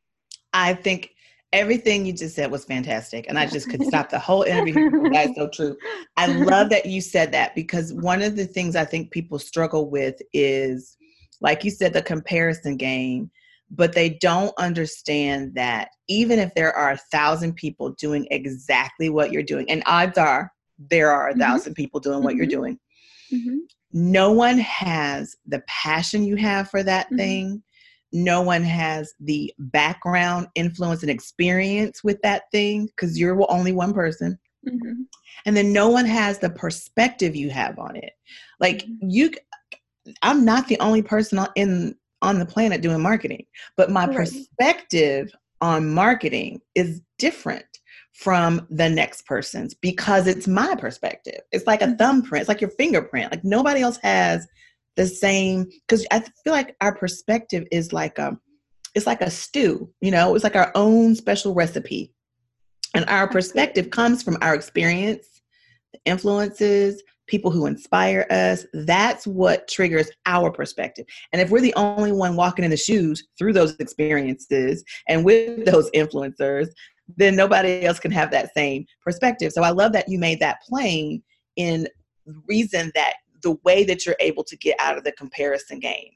I 0.53 0.75
think 0.75 1.11
everything 1.55 2.05
you 2.05 2.13
just 2.13 2.35
said 2.35 2.51
was 2.51 2.65
fantastic 2.65 3.27
and 3.29 3.39
i 3.39 3.47
just 3.47 3.71
could 3.71 3.83
stop 3.85 4.11
the 4.11 4.19
whole 4.19 4.43
interview 4.43 4.91
that's 5.13 5.37
so 5.37 5.49
true 5.49 5.77
i 6.17 6.27
love 6.27 6.69
that 6.69 6.85
you 6.85 7.01
said 7.01 7.31
that 7.31 7.55
because 7.55 7.95
one 7.95 8.21
of 8.21 8.35
the 8.37 8.45
things 8.45 8.75
i 8.75 8.85
think 8.85 9.11
people 9.13 9.39
struggle 9.39 9.89
with 9.89 10.21
is 10.33 10.97
like 11.41 11.63
you 11.63 11.71
said 11.71 11.93
the 11.93 12.03
comparison 12.03 12.77
game 12.77 13.31
but 13.71 13.93
they 13.93 14.11
don't 14.11 14.53
understand 14.59 15.55
that 15.55 15.89
even 16.09 16.39
if 16.41 16.53
there 16.55 16.73
are 16.73 16.91
a 16.91 17.01
thousand 17.13 17.55
people 17.55 17.91
doing 17.91 18.27
exactly 18.33 19.09
what 19.09 19.31
you're 19.31 19.43
doing 19.43 19.71
and 19.71 19.83
odds 19.87 20.19
are 20.19 20.53
there 20.91 21.11
are 21.11 21.29
a 21.29 21.33
1000 21.33 21.71
mm-hmm. 21.71 21.75
people 21.75 22.01
doing 22.01 22.23
what 22.23 22.33
mm-hmm. 22.33 22.39
you're 22.39 22.47
doing 22.47 22.79
mm-hmm. 23.33 23.59
no 23.93 24.33
one 24.33 24.59
has 24.59 25.37
the 25.47 25.63
passion 25.69 26.25
you 26.25 26.35
have 26.35 26.69
for 26.69 26.83
that 26.83 27.07
mm-hmm. 27.07 27.17
thing 27.17 27.63
no 28.15 28.41
one 28.41 28.63
has 28.63 29.13
the 29.19 29.53
background, 29.59 30.47
influence, 30.55 31.03
and 31.03 31.11
experience 31.11 32.05
with 32.05 32.23
that 32.23 32.45
thing 32.53 32.87
because 32.87 33.19
you're 33.19 33.45
only 33.51 33.73
one 33.73 33.93
person. 33.93 34.39
Mm-hmm. 34.67 35.03
And 35.45 35.57
then 35.57 35.73
no 35.73 35.89
one 35.89 36.07
has 36.07 36.39
the 36.39 36.49
perspective 36.49 37.35
you 37.35 37.51
have 37.51 37.79
on 37.79 37.97
it. 37.97 38.13
Like 38.61 38.85
mm-hmm. 38.85 39.11
you, 39.11 39.33
I'm 40.23 40.45
not 40.45 40.69
the 40.69 40.79
only 40.79 41.03
person 41.03 41.45
in 41.57 41.97
on 42.23 42.39
the 42.39 42.47
planet 42.47 42.81
doing 42.81 43.03
marketing, 43.03 43.45
but 43.77 43.91
my 43.91 44.07
right. 44.07 44.17
perspective 44.17 45.35
on 45.61 45.93
marketing 45.93 46.61
is 46.75 47.03
different 47.19 47.67
from 48.13 48.65
the 48.71 48.89
next 48.89 49.27
person's 49.27 49.75
because 49.75 50.29
it's 50.29 50.47
my 50.47 50.77
perspective. 50.77 51.41
It's 51.51 51.67
like 51.67 51.83
a 51.83 51.87
mm-hmm. 51.87 51.97
thumbprint, 51.97 52.43
it's 52.43 52.49
like 52.49 52.61
your 52.61 52.71
fingerprint. 52.71 53.33
Like 53.33 53.45
nobody 53.45 53.81
else 53.81 53.99
has 54.05 54.47
the 54.97 55.07
same 55.07 55.67
because 55.87 56.07
I 56.11 56.21
feel 56.21 56.53
like 56.53 56.77
our 56.81 56.95
perspective 56.95 57.65
is 57.71 57.93
like 57.93 58.19
a 58.19 58.39
it's 58.95 59.07
like 59.07 59.23
a 59.23 59.31
stew, 59.31 59.91
you 60.01 60.11
know, 60.11 60.35
it's 60.35 60.45
like 60.45 60.57
our 60.57 60.71
own 60.75 61.17
special 61.17 61.53
recipe. 61.53 62.13
And 62.95 63.05
our 63.07 63.29
perspective 63.29 63.91
comes 63.91 64.23
from 64.23 64.39
our 64.41 64.55
experience, 64.55 65.43
the 65.93 65.99
influences, 66.05 67.03
people 67.27 67.51
who 67.51 67.67
inspire 67.67 68.25
us. 68.31 68.67
That's 68.73 69.27
what 69.27 69.67
triggers 69.67 70.11
our 70.27 70.51
perspective. 70.53 71.07
And 71.33 71.43
if 71.43 71.51
we're 71.51 71.61
the 71.61 71.75
only 71.75 72.13
one 72.13 72.37
walking 72.37 72.65
in 72.65 72.71
the 72.71 72.77
shoes 72.77 73.27
through 73.37 73.53
those 73.55 73.75
experiences 73.81 74.85
and 75.09 75.25
with 75.25 75.65
those 75.65 75.91
influencers, 75.91 76.69
then 77.17 77.35
nobody 77.35 77.85
else 77.85 77.99
can 77.99 78.13
have 78.13 78.31
that 78.31 78.55
same 78.55 78.87
perspective. 79.03 79.53
So 79.53 79.63
I 79.63 79.71
love 79.71 79.93
that 79.93 80.09
you 80.09 80.19
made 80.19 80.41
that 80.41 80.63
plain 80.63 81.23
in 81.57 81.89
reason 82.47 82.91
that 82.95 83.15
the 83.45 83.57
way 83.65 83.85
that 83.85 84.05
you're 84.05 84.17
able 84.19 84.43
to 84.45 84.57
get 84.57 84.77
out 84.81 84.99
of 84.99 85.05
the 85.05 85.13
comparison 85.13 85.79
game. 85.79 86.11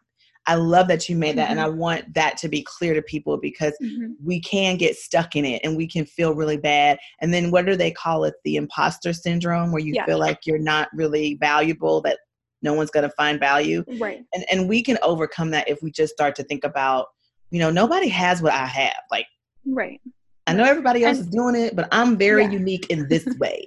I 0.46 0.54
love 0.54 0.88
that 0.88 1.08
you 1.10 1.16
made 1.16 1.36
that, 1.36 1.50
mm-hmm. 1.50 1.58
and 1.58 1.60
I 1.60 1.68
want 1.68 2.14
that 2.14 2.38
to 2.38 2.48
be 2.48 2.62
clear 2.62 2.94
to 2.94 3.02
people 3.02 3.36
because 3.36 3.74
mm-hmm. 3.82 4.12
we 4.24 4.40
can 4.40 4.78
get 4.78 4.96
stuck 4.96 5.36
in 5.36 5.44
it 5.44 5.60
and 5.62 5.76
we 5.76 5.86
can 5.86 6.06
feel 6.06 6.34
really 6.34 6.56
bad. 6.56 6.98
And 7.20 7.32
then, 7.32 7.50
what 7.50 7.66
do 7.66 7.76
they 7.76 7.90
call 7.90 8.24
it? 8.24 8.34
The 8.44 8.56
imposter 8.56 9.12
syndrome, 9.12 9.72
where 9.72 9.82
you 9.82 9.92
yeah. 9.94 10.06
feel 10.06 10.18
like 10.18 10.46
you're 10.46 10.58
not 10.58 10.88
really 10.94 11.36
valuable, 11.38 12.00
that 12.00 12.18
no 12.62 12.72
one's 12.72 12.90
going 12.90 13.08
to 13.08 13.14
find 13.14 13.38
value. 13.38 13.84
Right. 13.98 14.24
And 14.32 14.44
and 14.50 14.68
we 14.68 14.82
can 14.82 14.96
overcome 15.02 15.50
that 15.50 15.68
if 15.68 15.82
we 15.82 15.90
just 15.90 16.14
start 16.14 16.34
to 16.36 16.42
think 16.44 16.64
about, 16.64 17.08
you 17.50 17.58
know, 17.58 17.70
nobody 17.70 18.08
has 18.08 18.40
what 18.40 18.54
I 18.54 18.66
have. 18.66 19.02
Like, 19.10 19.26
right. 19.66 20.00
I 20.46 20.54
know 20.54 20.64
everybody 20.64 21.04
else 21.04 21.18
and, 21.18 21.26
is 21.26 21.30
doing 21.30 21.56
it, 21.56 21.76
but 21.76 21.88
I'm 21.92 22.16
very 22.16 22.44
yeah. 22.44 22.52
unique 22.52 22.86
in 22.88 23.06
this 23.08 23.26
way. 23.38 23.66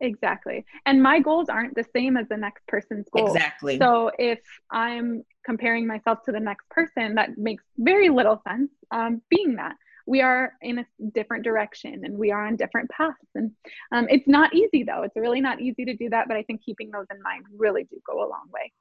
Exactly. 0.00 0.64
And 0.86 1.02
my 1.02 1.20
goals 1.20 1.48
aren't 1.48 1.74
the 1.74 1.84
same 1.94 2.16
as 2.16 2.28
the 2.28 2.36
next 2.36 2.66
person's 2.66 3.06
goals. 3.10 3.34
Exactly. 3.34 3.78
So 3.78 4.10
if 4.18 4.38
I'm 4.70 5.24
comparing 5.44 5.86
myself 5.86 6.22
to 6.24 6.32
the 6.32 6.40
next 6.40 6.68
person, 6.70 7.14
that 7.16 7.36
makes 7.36 7.64
very 7.78 8.08
little 8.08 8.40
sense 8.46 8.70
um, 8.90 9.22
being 9.28 9.56
that. 9.56 9.74
We 10.06 10.22
are 10.22 10.52
in 10.62 10.78
a 10.78 10.86
different 11.12 11.44
direction 11.44 12.02
and 12.04 12.16
we 12.16 12.30
are 12.30 12.46
on 12.46 12.56
different 12.56 12.90
paths. 12.90 13.16
And 13.34 13.50
um, 13.92 14.06
it's 14.08 14.26
not 14.26 14.54
easy 14.54 14.82
though. 14.82 15.02
It's 15.02 15.16
really 15.16 15.40
not 15.40 15.60
easy 15.60 15.84
to 15.84 15.94
do 15.94 16.08
that. 16.10 16.28
But 16.28 16.36
I 16.36 16.42
think 16.44 16.62
keeping 16.64 16.90
those 16.90 17.06
in 17.10 17.20
mind 17.22 17.44
really 17.56 17.84
do 17.84 18.00
go 18.06 18.18
a 18.18 18.28
long 18.28 18.48
way. 18.52 18.72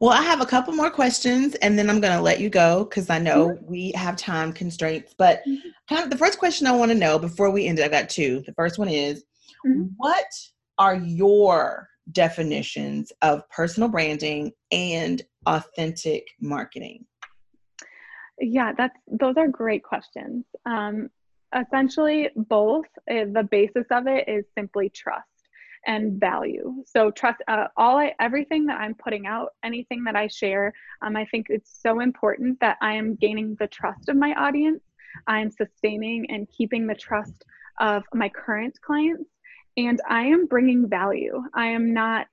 Well, 0.00 0.10
I 0.10 0.22
have 0.22 0.40
a 0.40 0.46
couple 0.46 0.74
more 0.74 0.90
questions 0.90 1.54
and 1.56 1.78
then 1.78 1.88
I'm 1.88 2.00
going 2.00 2.14
to 2.14 2.20
let 2.20 2.40
you 2.40 2.50
go 2.50 2.84
because 2.84 3.08
I 3.08 3.18
know 3.18 3.50
mm-hmm. 3.50 3.66
we 3.66 3.92
have 3.92 4.16
time 4.16 4.52
constraints. 4.52 5.14
But 5.16 5.42
mm-hmm. 5.46 5.68
kind 5.88 6.02
of 6.02 6.10
the 6.10 6.18
first 6.18 6.38
question 6.38 6.66
I 6.66 6.72
want 6.72 6.90
to 6.90 6.96
know 6.96 7.18
before 7.18 7.50
we 7.50 7.66
end 7.66 7.78
it, 7.78 7.84
I 7.84 7.88
got 7.88 8.10
two. 8.10 8.42
The 8.46 8.52
first 8.54 8.78
one 8.78 8.88
is 8.88 9.24
Mm-hmm. 9.66 9.82
What 9.96 10.26
are 10.78 10.96
your 10.96 11.88
definitions 12.12 13.12
of 13.22 13.48
personal 13.50 13.88
branding 13.88 14.52
and 14.70 15.22
authentic 15.46 16.28
marketing? 16.40 17.04
Yeah, 18.38 18.72
that's 18.76 18.96
those 19.06 19.36
are 19.36 19.48
great 19.48 19.82
questions. 19.82 20.44
Um, 20.66 21.08
essentially, 21.58 22.28
both 22.36 22.86
uh, 23.10 23.24
the 23.32 23.48
basis 23.50 23.86
of 23.90 24.06
it 24.06 24.28
is 24.28 24.44
simply 24.54 24.90
trust 24.90 25.26
and 25.86 26.20
value. 26.20 26.82
So 26.84 27.10
trust 27.10 27.42
uh, 27.48 27.68
all 27.76 27.98
I 27.98 28.12
everything 28.20 28.66
that 28.66 28.80
I'm 28.80 28.94
putting 28.94 29.26
out, 29.26 29.50
anything 29.64 30.04
that 30.04 30.16
I 30.16 30.26
share. 30.26 30.72
Um, 31.02 31.16
I 31.16 31.24
think 31.26 31.46
it's 31.48 31.80
so 31.80 32.00
important 32.00 32.60
that 32.60 32.76
I 32.82 32.92
am 32.94 33.14
gaining 33.14 33.56
the 33.58 33.68
trust 33.68 34.08
of 34.08 34.16
my 34.16 34.34
audience. 34.34 34.82
I 35.26 35.40
am 35.40 35.50
sustaining 35.50 36.26
and 36.30 36.46
keeping 36.50 36.86
the 36.86 36.94
trust 36.94 37.44
of 37.78 38.04
my 38.12 38.28
current 38.28 38.78
clients 38.82 39.30
and 39.76 40.00
I 40.08 40.22
am 40.22 40.46
bringing 40.46 40.88
value. 40.88 41.42
I 41.54 41.66
am 41.66 41.92
not 41.92 42.28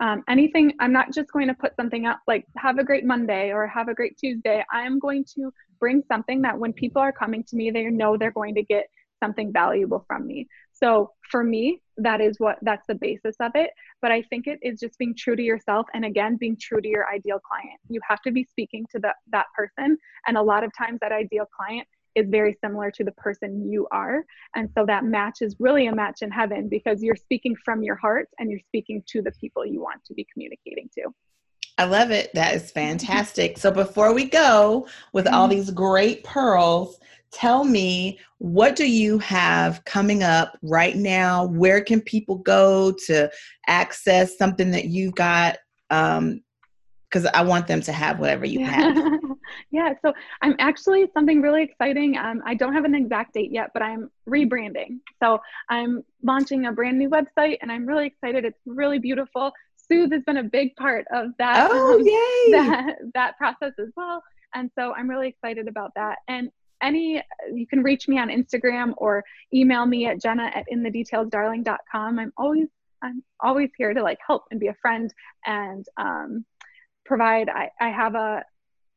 um, 0.00 0.22
anything, 0.28 0.72
I'm 0.78 0.92
not 0.92 1.12
just 1.12 1.32
going 1.32 1.48
to 1.48 1.54
put 1.54 1.74
something 1.74 2.06
up 2.06 2.20
like 2.28 2.46
have 2.56 2.78
a 2.78 2.84
great 2.84 3.04
Monday 3.04 3.50
or 3.52 3.66
have 3.66 3.88
a 3.88 3.94
great 3.94 4.16
Tuesday. 4.16 4.64
I 4.72 4.82
am 4.82 4.98
going 4.98 5.24
to 5.34 5.52
bring 5.80 6.02
something 6.06 6.40
that 6.42 6.58
when 6.58 6.72
people 6.72 7.02
are 7.02 7.12
coming 7.12 7.42
to 7.44 7.56
me, 7.56 7.70
they 7.70 7.84
know 7.86 8.16
they're 8.16 8.30
going 8.30 8.54
to 8.54 8.62
get 8.62 8.86
something 9.20 9.52
valuable 9.52 10.04
from 10.06 10.26
me. 10.26 10.46
So 10.72 11.10
for 11.30 11.42
me, 11.42 11.82
that 11.96 12.20
is 12.20 12.36
what 12.38 12.58
that's 12.62 12.86
the 12.86 12.94
basis 12.94 13.34
of 13.40 13.52
it. 13.56 13.70
But 14.00 14.12
I 14.12 14.22
think 14.22 14.46
it 14.46 14.60
is 14.62 14.78
just 14.78 14.96
being 14.98 15.14
true 15.16 15.34
to 15.34 15.42
yourself 15.42 15.86
and 15.92 16.04
again 16.04 16.36
being 16.36 16.56
true 16.60 16.80
to 16.80 16.88
your 16.88 17.08
ideal 17.12 17.40
client. 17.40 17.80
You 17.88 18.00
have 18.08 18.22
to 18.22 18.30
be 18.30 18.44
speaking 18.44 18.86
to 18.92 19.00
the, 19.00 19.12
that 19.32 19.46
person. 19.56 19.98
And 20.28 20.36
a 20.36 20.42
lot 20.42 20.62
of 20.62 20.70
times 20.78 21.00
that 21.00 21.10
ideal 21.10 21.46
client 21.56 21.88
is 22.18 22.28
very 22.28 22.56
similar 22.62 22.90
to 22.92 23.04
the 23.04 23.12
person 23.12 23.70
you 23.70 23.86
are. 23.90 24.24
And 24.54 24.68
so 24.76 24.84
that 24.86 25.04
match 25.04 25.38
is 25.40 25.56
really 25.58 25.86
a 25.86 25.94
match 25.94 26.22
in 26.22 26.30
heaven 26.30 26.68
because 26.68 27.02
you're 27.02 27.16
speaking 27.16 27.56
from 27.64 27.82
your 27.82 27.96
heart 27.96 28.28
and 28.38 28.50
you're 28.50 28.60
speaking 28.60 29.02
to 29.08 29.22
the 29.22 29.32
people 29.32 29.64
you 29.64 29.80
want 29.80 30.04
to 30.06 30.14
be 30.14 30.26
communicating 30.32 30.88
to. 30.94 31.04
I 31.78 31.84
love 31.84 32.10
it. 32.10 32.30
That 32.34 32.54
is 32.54 32.70
fantastic. 32.82 33.58
so 33.58 33.70
before 33.70 34.12
we 34.12 34.24
go 34.24 34.86
with 35.12 35.26
all 35.26 35.48
mm-hmm. 35.48 35.56
these 35.56 35.70
great 35.70 36.24
pearls, 36.24 36.98
tell 37.30 37.64
me 37.64 38.18
what 38.38 38.74
do 38.76 38.90
you 38.90 39.18
have 39.18 39.84
coming 39.84 40.22
up 40.22 40.58
right 40.62 40.96
now? 40.96 41.46
Where 41.46 41.82
can 41.82 42.00
people 42.00 42.36
go 42.38 42.92
to 43.06 43.30
access 43.66 44.38
something 44.38 44.70
that 44.70 44.86
you've 44.86 45.14
got 45.14 45.58
um, 45.90 46.42
because 47.08 47.26
I 47.26 47.42
want 47.42 47.66
them 47.66 47.80
to 47.82 47.92
have 47.92 48.20
whatever 48.20 48.46
you 48.46 48.64
have. 48.64 48.96
yeah, 49.70 49.94
so 50.02 50.12
I'm 50.42 50.56
actually 50.58 51.08
something 51.12 51.40
really 51.40 51.62
exciting. 51.62 52.16
Um, 52.16 52.42
I 52.44 52.54
don't 52.54 52.74
have 52.74 52.84
an 52.84 52.94
exact 52.94 53.34
date 53.34 53.50
yet, 53.52 53.70
but 53.72 53.82
I'm 53.82 54.10
rebranding. 54.28 54.98
So 55.22 55.40
I'm 55.68 56.02
launching 56.22 56.66
a 56.66 56.72
brand 56.72 56.98
new 56.98 57.10
website, 57.10 57.58
and 57.62 57.70
I'm 57.70 57.86
really 57.86 58.06
excited. 58.06 58.44
It's 58.44 58.60
really 58.66 58.98
beautiful. 58.98 59.52
Soothe 59.76 60.12
has 60.12 60.22
been 60.24 60.38
a 60.38 60.44
big 60.44 60.76
part 60.76 61.06
of 61.12 61.30
that. 61.38 61.68
Oh, 61.70 61.94
um, 61.94 62.00
yay! 62.04 62.52
That, 62.52 62.96
that 63.14 63.38
process 63.38 63.72
as 63.78 63.88
well. 63.96 64.22
And 64.54 64.70
so 64.78 64.94
I'm 64.94 65.08
really 65.08 65.28
excited 65.28 65.68
about 65.68 65.92
that. 65.96 66.18
And 66.28 66.50
any 66.82 67.22
you 67.52 67.66
can 67.66 67.82
reach 67.82 68.06
me 68.06 68.18
on 68.18 68.28
instagram 68.28 68.94
or 68.98 69.24
email 69.52 69.84
me 69.84 70.06
at 70.06 70.20
jenna 70.20 70.50
at 70.54 70.64
inthedetailsdarling.com 70.72 72.18
i'm 72.20 72.32
always 72.36 72.68
i'm 73.02 73.20
always 73.40 73.68
here 73.76 73.92
to 73.92 74.02
like 74.02 74.18
help 74.24 74.44
and 74.52 74.60
be 74.60 74.68
a 74.68 74.76
friend 74.80 75.12
and 75.44 75.86
um, 75.96 76.44
provide 77.04 77.48
I, 77.48 77.70
I 77.80 77.88
have 77.88 78.14
a 78.14 78.44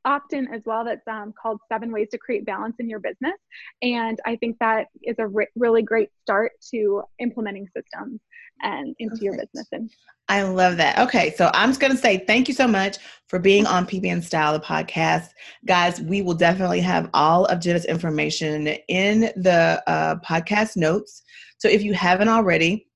opt-in 0.06 0.48
as 0.54 0.62
well 0.66 0.84
that's 0.84 1.08
um, 1.08 1.34
called 1.40 1.60
seven 1.72 1.92
ways 1.92 2.08
to 2.12 2.18
create 2.18 2.46
balance 2.46 2.76
in 2.80 2.90
your 2.90 3.00
business 3.00 3.36
and 3.82 4.20
i 4.26 4.36
think 4.36 4.58
that 4.60 4.88
is 5.04 5.16
a 5.20 5.28
re- 5.28 5.48
really 5.56 5.82
great 5.82 6.10
start 6.22 6.52
to 6.72 7.02
implementing 7.20 7.68
systems 7.76 8.20
and 8.64 8.96
into 9.00 9.12
Perfect. 9.12 9.24
your 9.24 9.38
business 9.38 9.68
and 9.72 9.90
I 10.30 10.44
love 10.44 10.78
that. 10.78 10.98
Okay, 10.98 11.34
so 11.36 11.52
I'm 11.54 11.72
just 11.72 11.82
going 11.82 11.92
to 11.92 11.98
say 11.98 12.20
thank 12.20 12.48
you 12.48 12.54
so 12.54 12.66
much 12.66 13.00
for 13.28 13.38
being 13.38 13.66
on 13.66 13.86
pbn 13.86 14.24
Style, 14.24 14.54
the 14.54 14.62
podcast. 14.62 15.32
Guys, 15.66 16.00
we 16.00 16.22
will 16.22 16.36
definitely 16.36 16.80
have 16.80 17.10
all 17.14 17.44
of 17.48 17.60
Jenna's 17.60 17.84
information 17.84 18.68
in 18.88 19.32
the 19.36 19.84
uh, 19.88 20.16
podcast 20.26 20.78
notes. 20.78 21.24
So 21.58 21.68
if 21.68 21.84
you 21.84 21.94
haven't 21.94 22.30
already, 22.30 22.88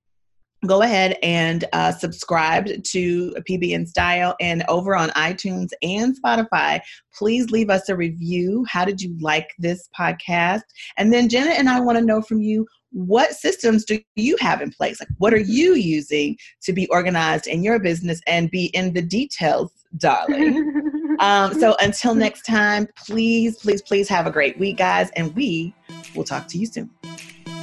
go 0.68 0.82
ahead 0.82 1.18
and 1.24 1.66
uh, 1.74 1.92
subscribe 1.92 2.68
to 2.84 3.36
PBN 3.50 3.88
Style 3.88 4.36
and 4.40 4.64
over 4.68 4.96
on 4.96 5.10
iTunes 5.12 5.70
and 5.82 6.16
Spotify. 6.22 6.80
Please 7.14 7.52
leave 7.52 7.70
us 7.70 7.90
a 7.90 7.96
review. 7.96 8.66
How 8.70 8.86
did 8.86 9.02
you 9.02 9.16
like 9.20 9.50
this 9.58 9.90
podcast? 9.98 10.64
And 10.98 11.12
then 11.14 11.30
Jenna 11.30 11.52
and 11.52 11.70
I 11.70 11.80
want 11.80 11.98
to 11.98 12.04
know 12.04 12.22
from 12.22 12.42
you 12.42 12.66
what 12.92 13.34
systems 13.34 13.84
do 13.84 14.00
you 14.16 14.38
have 14.40 14.62
in 14.62 14.72
place? 14.72 15.02
Like, 15.02 15.10
what 15.18 15.34
are 15.34 15.38
you 15.38 15.76
using 15.76 16.38
to 16.64 16.72
be 16.72 16.88
organized 16.88 17.46
in 17.46 17.62
your 17.62 17.78
business 17.78 18.22
and 18.26 18.50
be 18.50 18.68
in 18.68 18.94
the 18.94 19.02
details, 19.02 19.72
darling? 19.98 21.18
um, 21.20 21.54
so 21.60 21.76
until 21.82 22.16
next 22.16 22.44
time, 22.44 22.88
please, 23.06 23.58
please, 23.58 23.82
please 23.82 24.08
have 24.08 24.28
a 24.28 24.32
great 24.32 24.58
week, 24.58 24.78
guys, 24.78 25.12
and 25.18 25.36
we 25.36 25.74
will 26.16 26.24
talk 26.24 26.48
to 26.48 26.58
you 26.58 26.66
soon. 26.66 26.90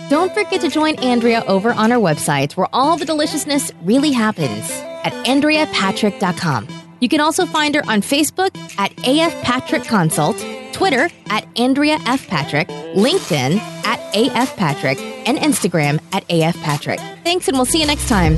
Don't 0.08 0.32
forget 0.34 0.60
to 0.60 0.68
join 0.68 0.96
Andrea 0.96 1.42
over 1.46 1.72
on 1.72 1.90
our 1.92 1.98
website 1.98 2.56
where 2.56 2.68
all 2.72 2.96
the 2.96 3.04
deliciousness 3.04 3.72
really 3.82 4.12
happens 4.12 4.70
at 5.04 5.12
AndreaPatrick.com. 5.24 6.68
You 7.00 7.08
can 7.08 7.20
also 7.20 7.46
find 7.46 7.74
her 7.74 7.82
on 7.88 8.00
Facebook 8.00 8.56
at 8.78 8.92
AF 9.06 9.42
Patrick 9.42 9.84
Consult, 9.84 10.36
Twitter 10.72 11.08
at 11.30 11.46
Andrea 11.58 11.98
F. 12.06 12.28
Patrick, 12.28 12.68
LinkedIn 12.68 13.58
at 13.84 13.98
AF 14.14 14.56
Patrick, 14.56 15.00
and 15.26 15.36
Instagram 15.38 16.00
at 16.12 16.24
AF 16.30 16.56
Patrick. 16.62 17.00
Thanks, 17.24 17.48
and 17.48 17.56
we'll 17.56 17.66
see 17.66 17.80
you 17.80 17.86
next 17.86 18.08
time. 18.08 18.36